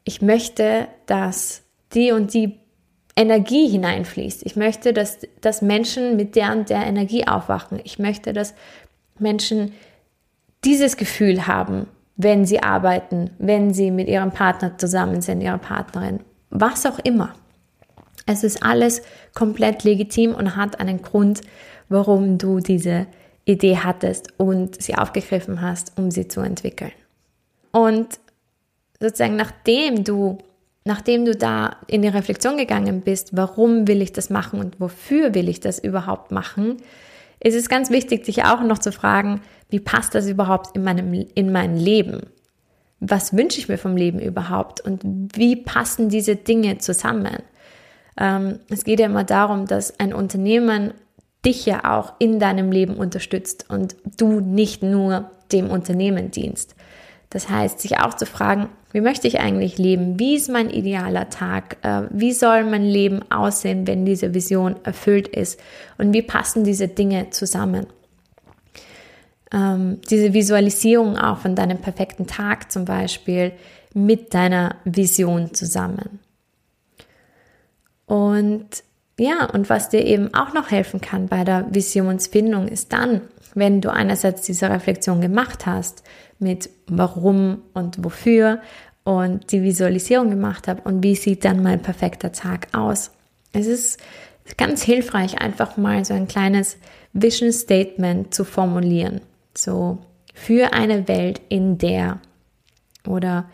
ich 0.04 0.22
möchte, 0.22 0.86
dass 1.06 1.62
die 1.94 2.12
und 2.12 2.34
die 2.34 2.60
Energie 3.16 3.68
hineinfließt. 3.68 4.44
Ich 4.44 4.56
möchte, 4.56 4.92
dass, 4.92 5.18
dass 5.40 5.62
Menschen 5.62 6.16
mit 6.16 6.36
der 6.36 6.52
und 6.52 6.68
der 6.68 6.84
Energie 6.84 7.26
aufwachen. 7.26 7.80
Ich 7.84 7.98
möchte, 7.98 8.32
dass 8.32 8.54
Menschen 9.18 9.72
dieses 10.64 10.96
Gefühl 10.96 11.46
haben, 11.46 11.86
wenn 12.16 12.44
sie 12.44 12.62
arbeiten, 12.62 13.30
wenn 13.38 13.74
sie 13.74 13.90
mit 13.90 14.08
ihrem 14.08 14.30
Partner 14.30 14.78
zusammen 14.78 15.20
sind, 15.20 15.40
ihrer 15.40 15.58
Partnerin, 15.58 16.20
was 16.50 16.86
auch 16.86 16.98
immer. 17.00 17.34
Es 18.26 18.44
ist 18.44 18.62
alles 18.62 19.02
komplett 19.34 19.84
legitim 19.84 20.34
und 20.34 20.56
hat 20.56 20.80
einen 20.80 21.02
Grund, 21.02 21.42
warum 21.88 22.38
du 22.38 22.60
diese 22.60 23.06
Idee 23.44 23.76
hattest 23.76 24.28
und 24.38 24.80
sie 24.80 24.94
aufgegriffen 24.94 25.60
hast, 25.60 25.98
um 25.98 26.10
sie 26.10 26.28
zu 26.28 26.40
entwickeln. 26.40 26.92
Und 27.72 28.18
sozusagen 29.00 29.36
nachdem 29.36 30.04
du, 30.04 30.38
nachdem 30.84 31.24
du 31.24 31.34
da 31.34 31.76
in 31.88 32.02
die 32.02 32.08
Reflexion 32.08 32.56
gegangen 32.56 33.02
bist, 33.02 33.36
warum 33.36 33.86
will 33.86 34.00
ich 34.00 34.12
das 34.12 34.30
machen 34.30 34.60
und 34.60 34.80
wofür 34.80 35.34
will 35.34 35.48
ich 35.48 35.60
das 35.60 35.78
überhaupt 35.78 36.30
machen, 36.30 36.78
ist 37.44 37.54
es 37.54 37.68
ganz 37.68 37.90
wichtig, 37.90 38.24
dich 38.24 38.44
auch 38.44 38.62
noch 38.62 38.78
zu 38.78 38.90
fragen, 38.90 39.42
wie 39.68 39.78
passt 39.78 40.14
das 40.14 40.26
überhaupt 40.26 40.74
in 40.74 40.82
meinem, 40.82 41.12
in 41.12 41.52
mein 41.52 41.76
Leben? 41.76 42.22
Was 43.00 43.36
wünsche 43.36 43.58
ich 43.58 43.68
mir 43.68 43.76
vom 43.76 43.96
Leben 43.96 44.18
überhaupt? 44.18 44.80
Und 44.80 45.02
wie 45.36 45.54
passen 45.54 46.08
diese 46.08 46.36
Dinge 46.36 46.78
zusammen? 46.78 47.42
Ähm, 48.18 48.60
es 48.70 48.84
geht 48.84 48.98
ja 48.98 49.06
immer 49.06 49.24
darum, 49.24 49.66
dass 49.66 50.00
ein 50.00 50.14
Unternehmen 50.14 50.94
dich 51.44 51.66
ja 51.66 51.84
auch 51.84 52.14
in 52.18 52.40
deinem 52.40 52.72
Leben 52.72 52.94
unterstützt 52.94 53.66
und 53.68 53.94
du 54.16 54.40
nicht 54.40 54.82
nur 54.82 55.30
dem 55.52 55.70
Unternehmen 55.70 56.30
dienst. 56.30 56.74
Das 57.34 57.48
heißt, 57.48 57.80
sich 57.80 57.98
auch 57.98 58.14
zu 58.14 58.26
fragen, 58.26 58.68
wie 58.92 59.00
möchte 59.00 59.26
ich 59.26 59.40
eigentlich 59.40 59.76
leben? 59.76 60.20
Wie 60.20 60.36
ist 60.36 60.48
mein 60.48 60.70
idealer 60.70 61.30
Tag? 61.30 61.78
Äh, 61.82 62.02
wie 62.10 62.32
soll 62.32 62.62
mein 62.62 62.84
Leben 62.84 63.28
aussehen, 63.28 63.88
wenn 63.88 64.06
diese 64.06 64.34
Vision 64.34 64.76
erfüllt 64.84 65.26
ist? 65.26 65.58
Und 65.98 66.12
wie 66.12 66.22
passen 66.22 66.62
diese 66.62 66.86
Dinge 66.86 67.30
zusammen? 67.30 67.88
Ähm, 69.52 70.00
diese 70.08 70.32
Visualisierung 70.32 71.18
auch 71.18 71.38
von 71.38 71.56
deinem 71.56 71.78
perfekten 71.78 72.28
Tag 72.28 72.70
zum 72.70 72.84
Beispiel 72.84 73.50
mit 73.94 74.32
deiner 74.32 74.76
Vision 74.84 75.54
zusammen. 75.54 76.20
Und 78.06 78.68
ja, 79.18 79.46
und 79.46 79.68
was 79.68 79.88
dir 79.88 80.04
eben 80.06 80.32
auch 80.34 80.54
noch 80.54 80.70
helfen 80.70 81.00
kann 81.00 81.26
bei 81.26 81.42
der 81.42 81.66
Visionsfindung 81.74 82.68
ist 82.68 82.92
dann, 82.92 83.22
wenn 83.54 83.80
du 83.80 83.92
einerseits 83.92 84.42
diese 84.42 84.70
Reflexion 84.70 85.20
gemacht 85.20 85.66
hast 85.66 86.02
mit 86.38 86.70
warum 86.86 87.62
und 87.72 88.04
wofür 88.04 88.60
und 89.04 89.52
die 89.52 89.62
Visualisierung 89.62 90.30
gemacht 90.30 90.68
habe 90.68 90.82
und 90.82 91.02
wie 91.02 91.14
sieht 91.14 91.44
dann 91.44 91.62
mein 91.62 91.82
perfekter 91.82 92.32
Tag 92.32 92.68
aus. 92.72 93.10
Es 93.52 93.66
ist 93.66 94.00
ganz 94.56 94.82
hilfreich, 94.82 95.40
einfach 95.40 95.76
mal 95.76 96.04
so 96.04 96.14
ein 96.14 96.28
kleines 96.28 96.76
Vision 97.12 97.52
Statement 97.52 98.34
zu 98.34 98.44
formulieren. 98.44 99.20
So 99.56 99.98
für 100.34 100.72
eine 100.72 101.06
Welt, 101.06 101.40
in 101.48 101.78
der 101.78 102.20
oder 103.06 103.48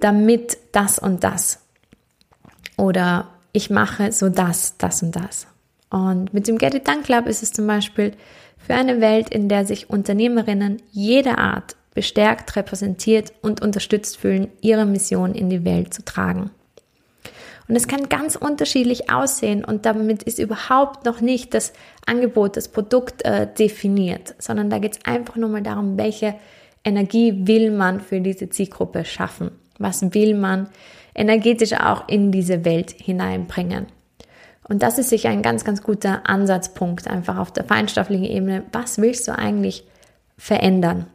damit 0.00 0.56
das 0.72 0.98
und 0.98 1.22
das 1.22 1.60
oder 2.76 3.28
ich 3.52 3.70
mache 3.70 4.12
so 4.12 4.28
das, 4.28 4.78
das 4.78 5.02
und 5.02 5.14
das. 5.14 5.46
Und 5.90 6.32
mit 6.32 6.48
dem 6.48 6.56
Get 6.56 6.74
It 6.74 6.88
Done 6.88 7.02
Club 7.02 7.26
ist 7.26 7.42
es 7.42 7.52
zum 7.52 7.66
Beispiel 7.66 8.12
für 8.66 8.74
eine 8.74 9.00
Welt, 9.00 9.28
in 9.28 9.48
der 9.48 9.64
sich 9.64 9.90
Unternehmerinnen 9.90 10.80
jeder 10.90 11.38
Art 11.38 11.76
bestärkt, 11.94 12.56
repräsentiert 12.56 13.32
und 13.42 13.60
unterstützt 13.60 14.16
fühlen, 14.16 14.48
ihre 14.60 14.86
Mission 14.86 15.34
in 15.34 15.50
die 15.50 15.64
Welt 15.64 15.92
zu 15.92 16.04
tragen. 16.04 16.50
Und 17.68 17.76
es 17.76 17.86
kann 17.86 18.08
ganz 18.08 18.36
unterschiedlich 18.36 19.10
aussehen 19.10 19.64
und 19.64 19.86
damit 19.86 20.22
ist 20.24 20.38
überhaupt 20.38 21.06
noch 21.06 21.20
nicht 21.20 21.54
das 21.54 21.72
Angebot, 22.06 22.56
das 22.56 22.68
Produkt 22.68 23.24
äh, 23.24 23.46
definiert, 23.46 24.34
sondern 24.38 24.68
da 24.68 24.78
geht 24.78 24.92
es 24.92 25.04
einfach 25.04 25.36
nur 25.36 25.48
mal 25.48 25.62
darum, 25.62 25.96
welche 25.96 26.34
Energie 26.84 27.46
will 27.46 27.70
man 27.70 28.00
für 28.00 28.20
diese 28.20 28.48
Zielgruppe 28.48 29.04
schaffen? 29.04 29.52
Was 29.78 30.02
will 30.14 30.34
man 30.34 30.68
energetisch 31.14 31.72
auch 31.74 32.08
in 32.08 32.32
diese 32.32 32.64
Welt 32.64 32.90
hineinbringen? 32.90 33.86
Und 34.68 34.82
das 34.82 34.98
ist 34.98 35.08
sicher 35.08 35.28
ein 35.28 35.42
ganz, 35.42 35.64
ganz 35.64 35.82
guter 35.82 36.28
Ansatzpunkt, 36.28 37.08
einfach 37.08 37.38
auf 37.38 37.52
der 37.52 37.64
feinstofflichen 37.64 38.24
Ebene. 38.24 38.64
Was 38.72 38.98
willst 38.98 39.26
du 39.28 39.36
eigentlich 39.36 39.84
verändern? 40.36 41.06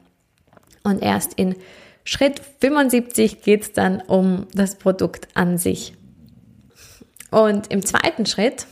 Und 0.84 1.01
erst 1.01 1.34
in 1.36 1.56
Schritt 2.04 2.42
75 2.62 3.42
geht 3.42 3.62
es 3.63 3.74
dann 3.74 4.01
um 4.01 4.48
das 4.54 4.75
Produkt 4.75 5.27
an 5.34 5.58
sich. 5.58 5.94
Und 7.32 7.68
im 7.68 7.86
zweiten 7.86 8.25
Schritt, 8.25 8.68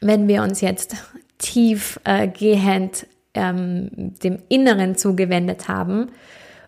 wenn 0.00 0.28
wir 0.28 0.42
uns 0.42 0.60
jetzt 0.60 0.96
tiefgehend 1.38 3.02
äh, 3.02 3.06
ähm, 3.34 4.14
dem 4.22 4.38
Inneren 4.48 4.96
zugewendet 4.96 5.68
haben 5.68 6.10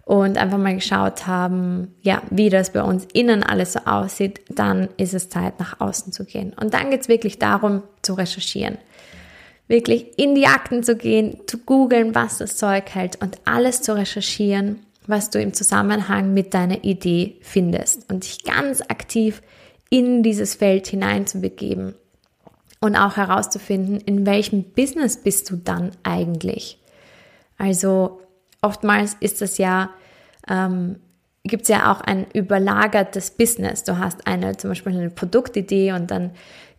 und 0.08 0.38
einfach 0.38 0.58
mal 0.58 0.74
geschaut 0.74 1.26
haben, 1.26 1.94
ja, 2.00 2.22
wie 2.30 2.48
das 2.48 2.72
bei 2.72 2.82
uns 2.82 3.06
innen 3.12 3.42
alles 3.42 3.74
so 3.74 3.80
aussieht, 3.80 4.40
dann 4.48 4.88
ist 4.96 5.12
es 5.12 5.28
Zeit, 5.28 5.60
nach 5.60 5.80
außen 5.80 6.12
zu 6.12 6.24
gehen. 6.24 6.54
Und 6.58 6.72
dann 6.72 6.90
geht 6.90 7.02
es 7.02 7.08
wirklich 7.08 7.38
darum, 7.38 7.82
zu 8.02 8.14
recherchieren 8.14 8.78
wirklich 9.68 10.18
in 10.18 10.34
die 10.34 10.46
Akten 10.46 10.82
zu 10.82 10.96
gehen, 10.96 11.40
zu 11.46 11.58
googeln, 11.58 12.14
was 12.14 12.38
das 12.38 12.56
Zeug 12.56 12.84
hält 12.94 13.20
und 13.22 13.38
alles 13.44 13.82
zu 13.82 13.94
recherchieren, 13.94 14.78
was 15.06 15.28
du 15.28 15.40
im 15.40 15.52
Zusammenhang 15.52 16.32
mit 16.32 16.54
deiner 16.54 16.84
Idee 16.84 17.36
findest 17.42 18.10
und 18.10 18.24
dich 18.24 18.44
ganz 18.44 18.80
aktiv 18.80 19.42
in 19.90 20.22
dieses 20.22 20.54
Feld 20.54 20.86
hineinzubegeben 20.86 21.94
und 22.80 22.96
auch 22.96 23.18
herauszufinden, 23.18 24.00
in 24.00 24.24
welchem 24.24 24.64
Business 24.64 25.18
bist 25.18 25.50
du 25.50 25.56
dann 25.56 25.90
eigentlich. 26.02 26.78
Also 27.58 28.20
oftmals 28.62 29.16
ist 29.20 29.40
das 29.40 29.58
ja, 29.58 29.90
ähm, 30.48 30.96
gibt 31.44 31.62
es 31.62 31.68
ja 31.68 31.92
auch 31.92 32.00
ein 32.00 32.26
überlagertes 32.32 33.30
Business. 33.30 33.84
Du 33.84 33.98
hast 33.98 34.26
eine 34.26 34.56
zum 34.56 34.70
Beispiel 34.70 34.92
eine 34.92 35.10
Produktidee 35.10 35.92
und 35.92 36.10
dann 36.10 36.32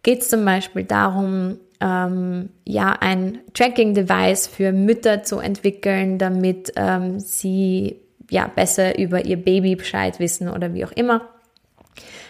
geht 0.04 0.22
es 0.22 0.30
zum 0.30 0.46
Beispiel 0.46 0.84
darum, 0.84 1.58
ähm, 1.82 2.50
ja, 2.66 2.96
ein 3.00 3.40
Tracking-Device 3.54 4.48
für 4.48 4.72
Mütter 4.72 5.24
zu 5.24 5.40
entwickeln, 5.40 6.18
damit 6.18 6.74
ähm, 6.76 7.20
sie 7.20 8.02
ja 8.30 8.48
besser 8.48 9.00
über 9.00 9.26
ihr 9.26 9.38
Baby 9.38 9.76
Bescheid 9.76 10.20
wissen 10.20 10.50
oder 10.50 10.74
wie 10.74 10.86
auch 10.86 10.92
immer. 10.92 11.22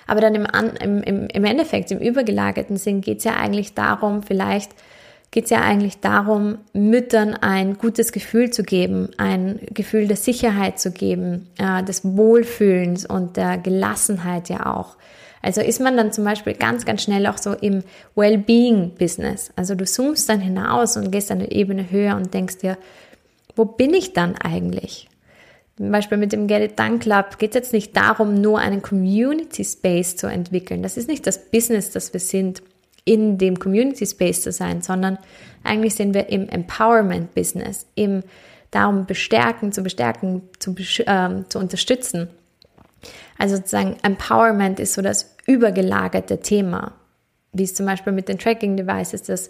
Aber 0.07 0.21
dann 0.21 0.35
im, 0.35 1.03
im, 1.03 1.27
im 1.27 1.45
Endeffekt, 1.45 1.91
im 1.91 1.99
übergelagerten 1.99 2.77
Sinn, 2.77 3.01
geht 3.01 3.19
es 3.19 3.25
ja 3.25 3.35
eigentlich 3.35 3.75
darum, 3.75 4.23
vielleicht 4.23 4.71
geht 5.31 5.45
es 5.45 5.49
ja 5.51 5.61
eigentlich 5.61 5.99
darum, 5.99 6.57
Müttern 6.73 7.35
ein 7.35 7.77
gutes 7.77 8.11
Gefühl 8.11 8.49
zu 8.49 8.63
geben, 8.63 9.09
ein 9.17 9.59
Gefühl 9.73 10.07
der 10.07 10.17
Sicherheit 10.17 10.79
zu 10.79 10.91
geben, 10.91 11.47
äh, 11.57 11.83
des 11.83 12.03
Wohlfühlens 12.03 13.05
und 13.05 13.37
der 13.37 13.57
Gelassenheit 13.57 14.49
ja 14.49 14.65
auch. 14.65 14.97
Also 15.41 15.61
ist 15.61 15.79
man 15.79 15.95
dann 15.95 16.11
zum 16.11 16.25
Beispiel 16.25 16.53
ganz, 16.53 16.85
ganz 16.85 17.03
schnell 17.03 17.27
auch 17.27 17.37
so 17.37 17.53
im 17.53 17.83
Wellbeing-Business. 18.15 19.51
Also 19.55 19.75
du 19.75 19.85
zoomst 19.85 20.27
dann 20.27 20.41
hinaus 20.41 20.97
und 20.97 21.11
gehst 21.11 21.31
eine 21.31 21.51
Ebene 21.51 21.89
höher 21.89 22.15
und 22.15 22.33
denkst 22.33 22.57
dir, 22.57 22.77
wo 23.55 23.65
bin 23.65 23.93
ich 23.93 24.13
dann 24.13 24.35
eigentlich? 24.35 25.07
Zum 25.77 25.91
Beispiel 25.91 26.17
mit 26.17 26.33
dem 26.33 26.47
Get 26.47 26.71
It 26.71 26.77
Done 26.79 26.99
Club 26.99 27.37
geht 27.37 27.51
es 27.51 27.55
jetzt 27.55 27.73
nicht 27.73 27.95
darum, 27.95 28.41
nur 28.41 28.59
einen 28.59 28.81
Community 28.81 29.63
Space 29.63 30.17
zu 30.17 30.27
entwickeln. 30.27 30.83
Das 30.83 30.97
ist 30.97 31.07
nicht 31.07 31.25
das 31.25 31.49
Business, 31.51 31.91
das 31.91 32.11
wir 32.11 32.19
sind, 32.19 32.61
in 33.09 33.39
dem 33.39 33.57
Community 33.57 34.05
Space 34.05 34.43
zu 34.43 34.51
sein, 34.51 34.83
sondern 34.83 35.17
eigentlich 35.63 35.95
sind 35.95 36.13
wir 36.13 36.29
im 36.29 36.47
Empowerment 36.47 37.33
Business, 37.33 37.87
im 37.95 38.21
darum 38.69 39.07
bestärken, 39.07 39.71
zu 39.71 39.81
bestärken, 39.81 40.43
zu, 40.59 40.75
äh, 40.77 41.43
zu 41.49 41.57
unterstützen. 41.57 42.29
Also 43.39 43.55
sozusagen 43.55 43.97
Empowerment 44.03 44.79
ist 44.79 44.93
so 44.93 45.01
das 45.01 45.35
übergelagerte 45.47 46.39
Thema, 46.39 46.91
wie 47.51 47.63
es 47.63 47.73
zum 47.73 47.87
Beispiel 47.87 48.13
mit 48.13 48.27
den 48.27 48.37
Tracking 48.37 48.77
Devices 48.77 49.23
das 49.23 49.49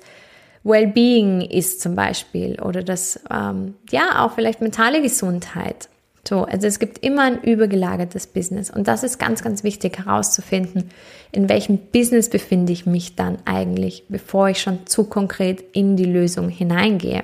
Wellbeing 0.63 1.41
ist 1.41 1.81
zum 1.81 1.95
Beispiel 1.95 2.61
oder 2.61 2.81
das, 2.81 3.19
ähm, 3.29 3.75
ja, 3.91 4.23
auch 4.23 4.35
vielleicht 4.35 4.61
mentale 4.61 5.01
Gesundheit. 5.01 5.89
So, 6.27 6.43
also 6.43 6.67
es 6.67 6.79
gibt 6.79 6.99
immer 6.99 7.23
ein 7.23 7.41
übergelagertes 7.41 8.27
Business 8.27 8.69
und 8.69 8.87
das 8.87 9.03
ist 9.03 9.17
ganz, 9.19 9.41
ganz 9.41 9.63
wichtig 9.63 9.99
herauszufinden, 9.99 10.89
in 11.31 11.49
welchem 11.49 11.77
Business 11.77 12.29
befinde 12.29 12.73
ich 12.73 12.85
mich 12.85 13.15
dann 13.15 13.37
eigentlich, 13.45 14.03
bevor 14.09 14.49
ich 14.49 14.61
schon 14.61 14.85
zu 14.85 15.05
konkret 15.05 15.63
in 15.73 15.95
die 15.95 16.05
Lösung 16.05 16.49
hineingehe. 16.49 17.23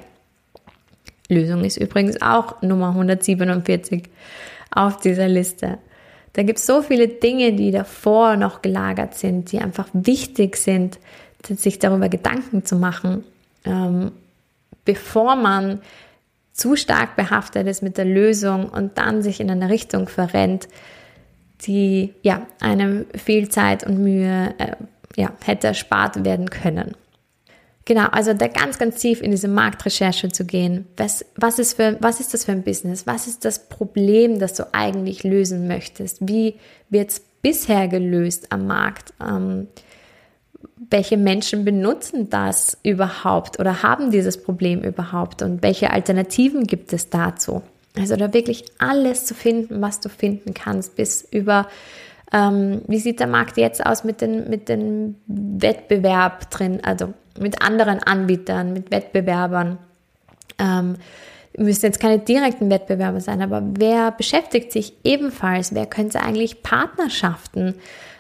Lösung 1.30 1.64
ist 1.64 1.78
übrigens 1.78 2.22
auch 2.22 2.62
Nummer 2.62 2.90
147 2.90 4.04
auf 4.72 4.98
dieser 4.98 5.28
Liste. 5.28 5.80
Da 6.34 6.44
gibt 6.44 6.60
es 6.60 6.66
so 6.66 6.82
viele 6.82 7.08
Dinge, 7.08 7.54
die 7.54 7.72
davor 7.72 8.36
noch 8.36 8.62
gelagert 8.62 9.16
sind, 9.16 9.52
die 9.52 9.60
einfach 9.60 9.88
wichtig 9.94 10.58
sind, 10.58 11.00
sich 11.48 11.80
darüber 11.80 12.10
Gedanken 12.10 12.66
zu 12.66 12.76
machen, 12.76 13.24
ähm, 13.66 14.12
bevor 14.84 15.36
man 15.36 15.80
zu 16.56 16.78
stark 16.78 17.18
behaftet 17.18 17.68
ist 17.68 17.84
mit 17.84 17.98
der 17.98 18.06
Lösung 18.06 18.70
und 18.70 18.98
dann 18.98 19.22
sich 19.22 19.42
in 19.42 19.52
eine 19.52 19.70
Richtung 19.70 20.08
verrennt, 20.08 20.70
die 21.64 22.14
ja 22.22 22.48
einem 22.62 23.06
viel 23.14 23.50
Zeit 23.50 23.86
und 23.86 24.02
Mühe 24.02 24.54
äh, 24.58 24.76
ja, 25.18 25.34
hätte 25.44 25.68
erspart 25.68 26.24
werden 26.24 26.50
können. 26.50 26.96
Genau, 27.84 28.08
also 28.08 28.34
da 28.34 28.48
ganz, 28.48 28.80
ganz 28.80 28.96
tief 28.96 29.22
in 29.22 29.32
diese 29.32 29.50
Marktrecherche 29.50 30.30
zu 30.30 30.46
gehen. 30.46 30.88
Was, 30.98 31.26
was, 31.36 31.60
ist 31.60 31.74
für, 31.74 31.98
was 32.00 32.20
ist 32.20 32.34
das 32.34 32.46
für 32.46 32.54
ein 32.54 32.64
Business? 32.64 33.06
Was 33.06 33.28
ist 33.28 33.46
das 33.46 33.68
Problem, 33.68 34.40
das 34.40 34.54
du 34.54 34.74
eigentlich 34.74 35.24
lösen 35.24 35.68
möchtest? 35.68 36.28
Wie 36.28 36.56
wird 36.90 37.12
es 37.12 37.20
bisher 37.42 37.88
gelöst 37.90 38.52
am 38.52 38.66
Markt? 38.66 39.14
Ähm, 39.22 39.68
welche 40.90 41.18
Menschen 41.18 41.66
benutzen 41.66 42.30
das 42.30 42.78
überhaupt 42.84 43.60
oder 43.60 43.84
haben 43.84 44.12
dieses 44.12 44.42
Problem 44.42 44.82
überhaupt? 44.82 45.42
Und 45.42 45.64
welche 45.64 45.92
Alternativen 45.92 46.66
gibt 46.66 46.94
es 46.94 47.10
dazu? 47.10 47.62
Also 47.98 48.16
da 48.16 48.34
wirklich 48.34 48.66
alles 48.78 49.26
zu 49.26 49.34
finden, 49.34 49.82
was 49.82 50.00
du 50.00 50.10
finden 50.10 50.54
kannst, 50.54 50.96
bis 50.96 51.28
über 51.32 51.68
ähm, 52.34 52.82
wie 52.88 53.00
sieht 53.00 53.20
der 53.20 53.28
Markt 53.28 53.58
jetzt 53.58 53.86
aus 53.86 54.04
mit 54.04 54.22
dem 54.22 54.50
mit 54.50 54.68
den 54.68 55.16
Wettbewerb 55.28 56.50
drin, 56.50 56.82
also 56.84 57.14
mit 57.40 57.62
anderen 57.62 58.00
Anbietern, 58.00 58.74
mit 58.74 58.92
Wettbewerbern. 58.92 59.78
Ähm, 60.60 60.96
müssen 61.58 61.86
jetzt 61.86 62.02
keine 62.02 62.20
direkten 62.20 62.70
Wettbewerber 62.70 63.22
sein, 63.22 63.42
aber 63.42 63.64
wer 63.78 64.12
beschäftigt 64.12 64.72
sich 64.74 64.94
ebenfalls? 65.04 65.74
Wer 65.74 65.86
könnte 65.86 66.22
eigentlich 66.22 66.64
Partnerschaften 66.64 67.76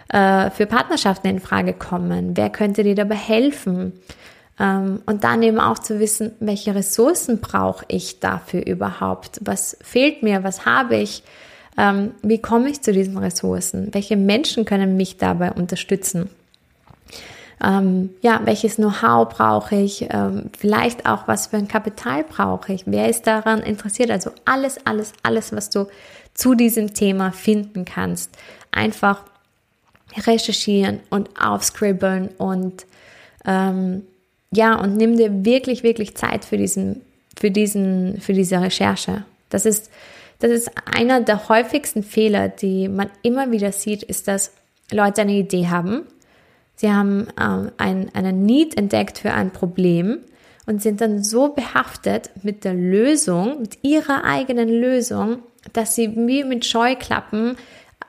äh, 0.09 0.50
für 0.51 0.65
Partnerschaften 0.65 1.27
in 1.27 1.39
Frage 1.39 1.74
kommen? 1.74 2.35
Wer 2.35 2.50
könnte 2.50 2.83
dir 2.83 2.95
dabei 2.95 3.15
helfen? 3.15 3.93
Ähm, 4.59 5.01
und 5.05 5.24
dann 5.24 5.43
eben 5.43 5.59
auch 5.59 5.79
zu 5.79 6.00
wissen, 6.00 6.31
welche 6.39 6.75
Ressourcen 6.75 7.39
brauche 7.39 7.85
ich 7.88 8.19
dafür 8.19 8.65
überhaupt? 8.65 9.39
Was 9.41 9.77
fehlt 9.81 10.24
mir? 10.24 10.43
Was 10.43 10.65
habe 10.65 10.96
ich? 10.96 11.24
Ähm, 11.77 12.11
wie 12.22 12.41
komme 12.41 12.70
ich 12.70 12.81
zu 12.81 12.94
diesen 12.94 13.18
Ressourcen? 13.18 13.94
Welche 13.94 14.15
Menschen 14.15 14.63
können 14.63 14.96
mich 14.96 15.18
dabei 15.18 15.51
unterstützen? 15.51 16.29
Ähm, 17.63 18.11
ja, 18.22 18.41
welches 18.44 18.75
Know-how 18.75 19.29
brauche 19.29 19.75
ich? 19.75 20.07
Ähm, 20.09 20.50
vielleicht 20.57 21.05
auch, 21.05 21.27
was 21.27 21.48
für 21.48 21.57
ein 21.57 21.68
Kapital 21.68 22.24
brauche 22.24 22.74
ich? 22.74 22.83
Wer 22.85 23.09
ist 23.09 23.27
daran 23.27 23.61
interessiert? 23.61 24.11
Also 24.11 24.31
alles, 24.46 24.77
alles, 24.85 25.13
alles, 25.24 25.53
was 25.53 25.70
du 25.70 25.87
zu 26.33 26.53
diesem 26.53 26.94
Thema 26.94 27.31
finden 27.31 27.85
kannst. 27.85 28.31
Einfach 28.72 29.24
recherchieren 30.18 31.00
und 31.10 31.30
aufscribbeln 31.40 32.30
und 32.38 32.86
ähm, 33.46 34.04
ja, 34.51 34.75
und 34.75 34.96
nimm 34.96 35.18
dir 35.18 35.46
wirklich, 35.46 35.84
wirklich 35.84 36.16
Zeit 36.16 36.46
für 36.46 36.58
diesen, 36.58 37.01
für 37.38 37.51
diesen, 37.51 38.22
für 38.22 38.34
diese 38.34 38.62
Recherche. 38.62 39.25
Das 39.50 39.66
ist, 39.66 39.90
das 40.40 40.51
ist 40.51 40.72
einer 40.86 41.22
der 41.22 41.50
häufigsten 41.50 42.04
Fehler, 42.04 42.50
die 42.50 42.88
man 42.88 43.10
immer 43.22 43.51
wieder 43.51 43.72
sieht, 43.72 44.04
ist, 44.04 44.28
dass 44.28 44.51
Leute 44.92 45.22
eine 45.22 45.34
Idee 45.34 45.68
haben 45.68 46.06
Sie 46.75 46.92
haben 46.92 47.28
ähm, 47.40 47.72
ein, 47.78 48.14
einen 48.14 48.46
Need 48.46 48.78
entdeckt 48.78 49.20
für 49.20 49.32
ein 49.32 49.51
Problem 49.51 50.20
und 50.66 50.82
sind 50.82 51.01
dann 51.01 51.24
so 51.24 51.50
behaftet 51.50 52.32
mit 52.44 52.64
der 52.64 52.74
Lösung, 52.74 53.62
mit 53.62 53.80
ihrer 53.84 54.24
eigenen 54.25 54.70
Lösung, 54.70 55.40
dass 55.74 55.96
sie 55.96 56.16
wie 56.16 56.44
mit 56.44 56.66
Scheuklappen 56.66 57.56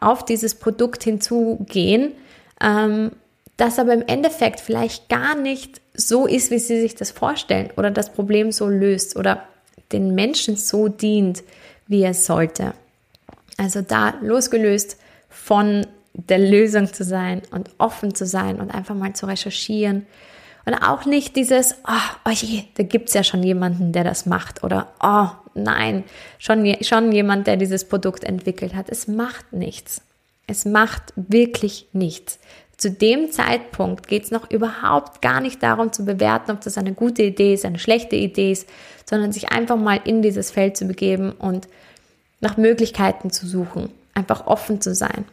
auf 0.00 0.24
dieses 0.24 0.54
Produkt 0.54 1.04
hinzugehen, 1.04 2.12
ähm, 2.61 3.12
das 3.56 3.78
aber 3.78 3.94
im 3.94 4.04
Endeffekt 4.06 4.61
vielleicht 4.61 5.09
gar 5.09 5.35
nicht 5.35 5.80
so 5.94 6.26
ist, 6.26 6.50
wie 6.50 6.59
sie 6.59 6.80
sich 6.80 6.94
das 6.94 7.11
vorstellen 7.11 7.70
oder 7.76 7.90
das 7.90 8.12
Problem 8.12 8.52
so 8.52 8.68
löst 8.68 9.16
oder 9.16 9.42
den 9.92 10.14
Menschen 10.14 10.56
so 10.56 10.88
dient, 10.88 11.42
wie 11.87 12.04
es 12.04 12.26
sollte. 12.26 12.74
Also 13.56 13.80
da 13.80 14.14
losgelöst 14.20 14.98
von 15.28 15.87
der 16.12 16.38
Lösung 16.38 16.92
zu 16.92 17.04
sein 17.04 17.42
und 17.50 17.70
offen 17.78 18.14
zu 18.14 18.26
sein 18.26 18.61
und 18.61 18.74
einfach 18.74 18.94
mal 18.94 19.14
zu 19.14 19.26
recherchieren. 19.26 20.06
Und 20.66 20.74
auch 20.74 21.07
nicht 21.07 21.37
dieses, 21.37 21.76
oh, 21.87 22.18
oh 22.24 22.31
je, 22.31 22.64
da 22.74 22.83
gibt's 22.83 23.14
ja 23.14 23.22
schon 23.22 23.42
jemanden, 23.44 23.92
der 23.92 24.02
das 24.02 24.26
macht. 24.26 24.64
Oder, 24.64 24.88
oh 25.00 25.29
nein, 25.55 26.02
schon, 26.38 26.76
schon 26.83 27.12
jemand, 27.12 27.46
der 27.46 27.57
dieses 27.57 27.87
Produkt 27.87 28.24
entwickelt 28.24 28.74
hat. 28.74 28.90
Es 28.90 29.07
macht 29.07 29.52
nichts. 29.52 30.02
Es 30.48 30.64
macht 30.64 31.12
wirklich 31.14 31.87
nichts. 31.92 32.40
Zu 32.76 32.90
dem 32.90 33.31
Zeitpunkt 33.31 34.09
geht's 34.09 34.33
noch 34.33 34.50
überhaupt 34.50 35.22
gar 35.22 35.40
nicht 35.40 35.62
darum 35.62 35.92
zu 35.92 36.05
bewerten, 36.05 36.50
ob 36.50 36.61
das 36.61 36.76
eine 36.76 36.92
gute 36.92 37.22
Idee 37.22 37.55
ist, 37.55 37.64
eine 37.64 37.79
schlechte 37.79 38.16
Idee 38.16 38.52
ist, 38.52 38.68
sondern 39.09 39.33
sich 39.33 39.50
einfach 39.50 39.76
mal 39.76 40.00
in 40.05 40.20
dieses 40.20 40.50
Feld 40.50 40.76
zu 40.76 40.87
begeben 40.87 41.31
und 41.33 41.68
nach 42.40 42.57
Möglichkeiten 42.57 43.31
zu 43.31 43.46
suchen, 43.46 43.90
einfach 44.14 44.46
offen 44.46 44.81
zu 44.81 44.94
sein. 44.94 45.24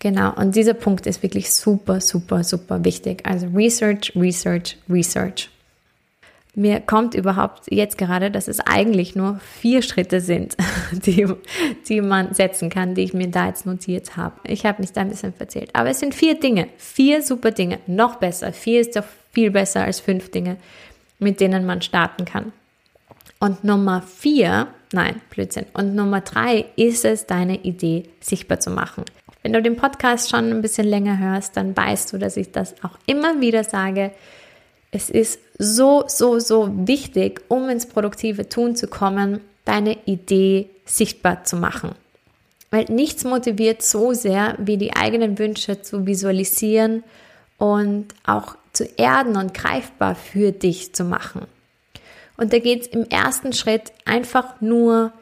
Genau, 0.00 0.32
und 0.34 0.56
dieser 0.56 0.72
Punkt 0.72 1.06
ist 1.06 1.22
wirklich 1.22 1.52
super, 1.52 2.00
super, 2.00 2.42
super 2.42 2.82
wichtig. 2.84 3.24
Also 3.26 3.46
Research, 3.48 4.12
Research, 4.16 4.78
Research. 4.88 5.50
Mir 6.54 6.80
kommt 6.80 7.14
überhaupt 7.14 7.70
jetzt 7.70 7.96
gerade, 7.98 8.30
dass 8.30 8.48
es 8.48 8.60
eigentlich 8.60 9.14
nur 9.14 9.38
vier 9.60 9.82
Schritte 9.82 10.22
sind, 10.22 10.56
die, 10.92 11.26
die 11.86 12.00
man 12.00 12.34
setzen 12.34 12.70
kann, 12.70 12.94
die 12.94 13.02
ich 13.02 13.12
mir 13.12 13.28
da 13.28 13.48
jetzt 13.48 13.66
notiert 13.66 14.16
habe. 14.16 14.34
Ich 14.44 14.64
habe 14.64 14.80
mich 14.80 14.92
da 14.92 15.02
ein 15.02 15.10
bisschen 15.10 15.34
verzählt. 15.34 15.70
Aber 15.74 15.90
es 15.90 16.00
sind 16.00 16.14
vier 16.14 16.40
Dinge, 16.40 16.68
vier 16.78 17.22
super 17.22 17.50
Dinge, 17.50 17.78
noch 17.86 18.16
besser. 18.16 18.54
Vier 18.54 18.80
ist 18.80 18.96
doch 18.96 19.04
viel 19.32 19.50
besser 19.50 19.84
als 19.84 20.00
fünf 20.00 20.30
Dinge, 20.30 20.56
mit 21.18 21.40
denen 21.40 21.66
man 21.66 21.82
starten 21.82 22.24
kann. 22.24 22.52
Und 23.38 23.64
Nummer 23.64 24.02
vier, 24.02 24.68
nein, 24.92 25.20
Blödsinn. 25.30 25.66
Und 25.74 25.94
Nummer 25.94 26.22
drei 26.22 26.64
ist 26.76 27.04
es, 27.04 27.26
deine 27.26 27.58
Idee 27.62 28.04
sichtbar 28.20 28.60
zu 28.60 28.70
machen. 28.70 29.04
Wenn 29.42 29.52
du 29.52 29.62
den 29.62 29.76
Podcast 29.76 30.30
schon 30.30 30.50
ein 30.50 30.62
bisschen 30.62 30.86
länger 30.86 31.18
hörst, 31.18 31.56
dann 31.56 31.76
weißt 31.76 32.12
du, 32.12 32.18
dass 32.18 32.36
ich 32.36 32.52
das 32.52 32.74
auch 32.82 32.98
immer 33.06 33.40
wieder 33.40 33.64
sage. 33.64 34.12
Es 34.90 35.08
ist 35.08 35.40
so, 35.58 36.04
so, 36.06 36.38
so 36.38 36.70
wichtig, 36.86 37.40
um 37.48 37.68
ins 37.68 37.86
produktive 37.86 38.48
Tun 38.48 38.76
zu 38.76 38.86
kommen, 38.86 39.40
deine 39.64 39.96
Idee 40.04 40.68
sichtbar 40.84 41.44
zu 41.44 41.56
machen. 41.56 41.92
Weil 42.70 42.84
nichts 42.84 43.24
motiviert 43.24 43.82
so 43.82 44.12
sehr, 44.12 44.56
wie 44.58 44.76
die 44.76 44.94
eigenen 44.94 45.38
Wünsche 45.38 45.82
zu 45.82 46.06
visualisieren 46.06 47.02
und 47.58 48.08
auch 48.24 48.56
zu 48.72 48.84
erden 48.96 49.36
und 49.36 49.54
greifbar 49.54 50.14
für 50.14 50.52
dich 50.52 50.94
zu 50.94 51.04
machen. 51.04 51.42
Und 52.36 52.52
da 52.52 52.58
geht 52.58 52.82
es 52.82 52.86
im 52.88 53.04
ersten 53.04 53.52
Schritt 53.52 53.92
einfach 54.04 54.60
nur 54.60 55.12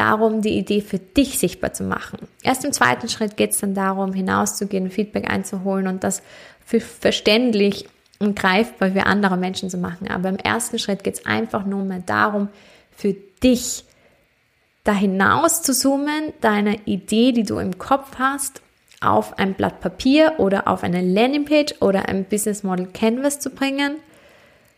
darum, 0.00 0.40
die 0.40 0.58
Idee 0.58 0.80
für 0.80 0.98
dich 0.98 1.38
sichtbar 1.38 1.74
zu 1.74 1.84
machen. 1.84 2.26
Erst 2.42 2.64
im 2.64 2.72
zweiten 2.72 3.08
Schritt 3.08 3.36
geht 3.36 3.50
es 3.50 3.58
dann 3.58 3.74
darum, 3.74 4.14
hinauszugehen, 4.14 4.90
Feedback 4.90 5.30
einzuholen 5.30 5.86
und 5.86 6.02
das 6.02 6.22
für 6.64 6.80
verständlich 6.80 7.86
und 8.18 8.34
greifbar 8.34 8.92
für 8.92 9.04
andere 9.04 9.36
Menschen 9.36 9.68
zu 9.68 9.76
machen. 9.76 10.08
Aber 10.08 10.30
im 10.30 10.36
ersten 10.36 10.78
Schritt 10.78 11.04
geht 11.04 11.14
es 11.14 11.26
einfach 11.26 11.66
nur 11.66 11.84
mehr 11.84 12.02
darum, 12.04 12.48
für 12.90 13.14
dich 13.42 13.84
da 14.84 14.92
hinaus 14.92 15.62
zu 15.62 15.74
zoomen, 15.74 16.32
deine 16.40 16.78
Idee, 16.86 17.32
die 17.32 17.44
du 17.44 17.58
im 17.58 17.78
Kopf 17.78 18.18
hast, 18.18 18.62
auf 19.02 19.38
ein 19.38 19.54
Blatt 19.54 19.80
Papier 19.80 20.34
oder 20.38 20.66
auf 20.66 20.82
eine 20.82 21.02
Landingpage 21.02 21.74
oder 21.80 22.08
ein 22.08 22.24
Business 22.24 22.62
Model 22.62 22.86
Canvas 22.86 23.38
zu 23.38 23.50
bringen 23.50 23.96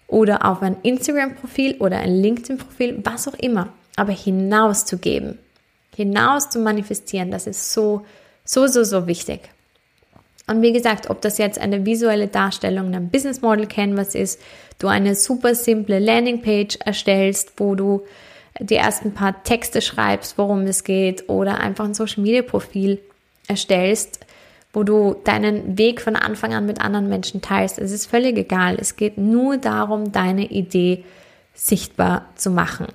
oder 0.09 0.45
auf 0.45 0.63
ein 0.63 0.77
Instagram-Profil 0.83 1.77
oder 1.79 1.99
ein 1.99 2.17
LinkedIn-Profil, 2.17 3.01
was 3.05 3.29
auch 3.29 3.35
immer, 3.35 3.73
aber 3.97 4.13
hinauszugeben, 4.13 5.39
hinaus 5.95 6.51
zu 6.51 6.59
manifestieren, 6.59 7.31
das 7.31 7.47
ist 7.47 7.73
so, 7.73 8.05
so, 8.45 8.67
so, 8.67 8.85
so 8.85 9.07
wichtig. 9.07 9.41
Und 10.47 10.63
wie 10.63 10.73
gesagt, 10.73 11.09
ob 11.09 11.21
das 11.21 11.39
jetzt 11.39 11.59
eine 11.59 11.87
visuelle 11.87 12.27
Darstellung 12.27 12.95
ein 12.95 13.11
Business 13.11 13.43
Model 13.43 13.67
Canvas 13.67 14.15
ist, 14.15 14.41
du 14.79 14.89
eine 14.89 15.15
super 15.15 15.55
simple 15.55 15.99
Landingpage 15.99 16.79
erstellst, 16.85 17.53
wo 17.59 17.75
du 17.75 18.03
die 18.59 18.75
ersten 18.75 19.15
paar 19.15 19.43
Texte 19.45 19.81
schreibst, 19.81 20.37
worum 20.37 20.63
es 20.63 20.85
geht, 20.85 21.29
oder 21.29 21.61
einfach 21.61 21.85
ein 21.85 21.95
Social 21.95 22.23
Media 22.23 22.43
Profil 22.43 22.99
erstellst, 23.49 24.21
wo 24.73 24.83
du 24.83 25.15
deinen 25.25 25.79
Weg 25.79 26.01
von 26.01 26.17
Anfang 26.17 26.55
an 26.55 26.67
mit 26.67 26.81
anderen 26.81 27.09
Menschen 27.09 27.41
teilst. 27.41 27.79
Es 27.79 27.93
ist 27.93 28.07
völlig 28.07 28.37
egal. 28.37 28.77
Es 28.81 28.97
geht 28.97 29.19
nur 29.19 29.59
darum, 29.59 30.13
deine 30.13 30.47
Idee 30.47 31.05
sichtbar 31.55 32.27
zu 32.37 32.51
machen. 32.51 32.87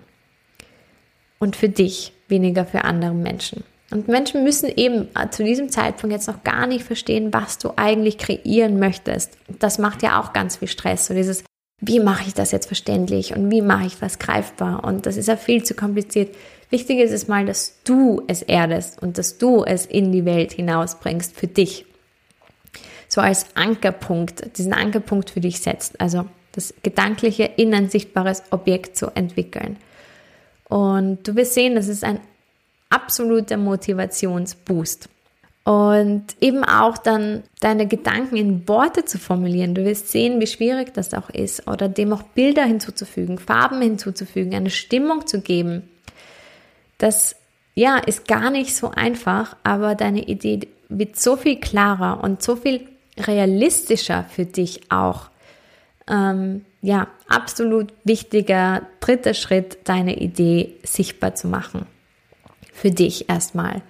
Und 1.40 1.56
für 1.56 1.70
dich, 1.70 2.14
weniger 2.28 2.66
für 2.66 2.84
andere 2.84 3.14
Menschen. 3.14 3.64
Und 3.90 4.08
Menschen 4.08 4.44
müssen 4.44 4.70
eben 4.76 5.08
zu 5.32 5.44
diesem 5.44 5.70
Zeitpunkt 5.70 6.14
jetzt 6.14 6.28
noch 6.28 6.44
gar 6.44 6.68
nicht 6.68 6.84
verstehen, 6.84 7.34
was 7.34 7.58
du 7.58 7.72
eigentlich 7.78 8.18
kreieren 8.18 8.80
möchtest. 8.80 9.38
Das 9.60 9.78
macht 9.78 10.04
ja 10.04 10.20
auch 10.20 10.34
ganz 10.34 10.58
viel 10.58 10.68
Stress. 10.68 11.08
So 11.08 11.14
dieses, 11.14 11.44
wie 11.80 12.00
mache 12.00 12.26
ich 12.28 12.34
das 12.34 12.52
jetzt 12.52 12.66
verständlich 12.66 13.36
und 13.36 13.50
wie 13.50 13.62
mache 13.62 13.88
ich 13.88 13.98
das 13.98 14.20
greifbar? 14.20 14.84
Und 14.84 15.06
das 15.06 15.16
ist 15.16 15.28
ja 15.28 15.38
viel 15.38 15.64
zu 15.64 15.74
kompliziert. 15.74 16.36
Wichtig 16.70 17.00
ist 17.00 17.12
es 17.12 17.30
mal, 17.30 17.46
dass 17.46 17.78
du 17.86 18.24
es 18.28 18.42
erdest 18.42 19.02
und 19.02 19.18
dass 19.18 19.38
du 19.38 19.64
es 19.64 19.86
in 19.86 20.12
die 20.12 20.26
Welt 20.26 20.52
hinausbringst 20.54 21.38
für 21.38 21.48
dich. 21.48 21.86
So 23.08 23.22
als 23.22 23.46
Ankerpunkt, 23.56 24.58
diesen 24.58 24.74
Ankerpunkt 24.74 25.30
für 25.30 25.40
dich 25.40 25.62
setzt. 25.62 26.02
Also 26.02 26.26
das 26.52 26.74
gedankliche 26.84 27.44
in 27.44 27.74
ein 27.74 27.90
sichtbares 27.90 28.44
Objekt 28.52 28.98
zu 28.98 29.16
entwickeln. 29.16 29.78
Und 30.70 31.28
du 31.28 31.36
wirst 31.36 31.54
sehen, 31.54 31.76
das 31.76 31.88
ist 31.88 32.04
ein 32.04 32.20
absoluter 32.90 33.58
Motivationsboost. 33.58 35.10
Und 35.64 36.24
eben 36.40 36.64
auch 36.64 36.98
dann 36.98 37.44
deine 37.60 37.88
Gedanken 37.88 38.38
in 38.38 38.68
Worte 38.70 39.04
zu 39.04 39.18
formulieren. 39.18 39.76
Du 39.76 39.84
wirst 39.84 40.10
sehen, 40.10 40.40
wie 40.40 40.48
schwierig 40.48 40.94
das 40.94 41.14
auch 41.14 41.30
ist. 41.30 41.68
Oder 41.68 41.90
dem 41.90 42.14
auch 42.14 42.24
Bilder 42.24 42.64
hinzuzufügen, 42.64 43.38
Farben 43.38 43.82
hinzuzufügen, 43.82 44.56
eine 44.56 44.70
Stimmung 44.70 45.28
zu 45.28 45.42
geben. 45.42 45.90
Das 46.98 47.36
ja, 47.76 47.98
ist 47.98 48.28
gar 48.28 48.50
nicht 48.50 48.76
so 48.76 48.92
einfach, 48.92 49.58
aber 49.64 49.96
deine 49.96 50.24
Idee 50.24 50.62
wird 50.90 51.18
so 51.18 51.36
viel 51.36 51.60
klarer 51.60 52.24
und 52.24 52.42
so 52.42 52.56
viel 52.56 52.88
realistischer 53.20 54.24
für 54.24 54.46
dich 54.46 54.90
auch. 54.90 55.30
Ähm, 56.10 56.66
ja, 56.88 57.10
absolut 57.28 57.92
wichtiger 58.06 58.84
dritter 59.02 59.34
Schritt, 59.34 59.80
deine 59.84 60.22
Idee 60.22 60.76
sichtbar 60.86 61.36
zu 61.36 61.50
machen. 61.50 61.86
Für 62.72 62.92
dich 62.92 63.28
erstmal. 63.28 63.82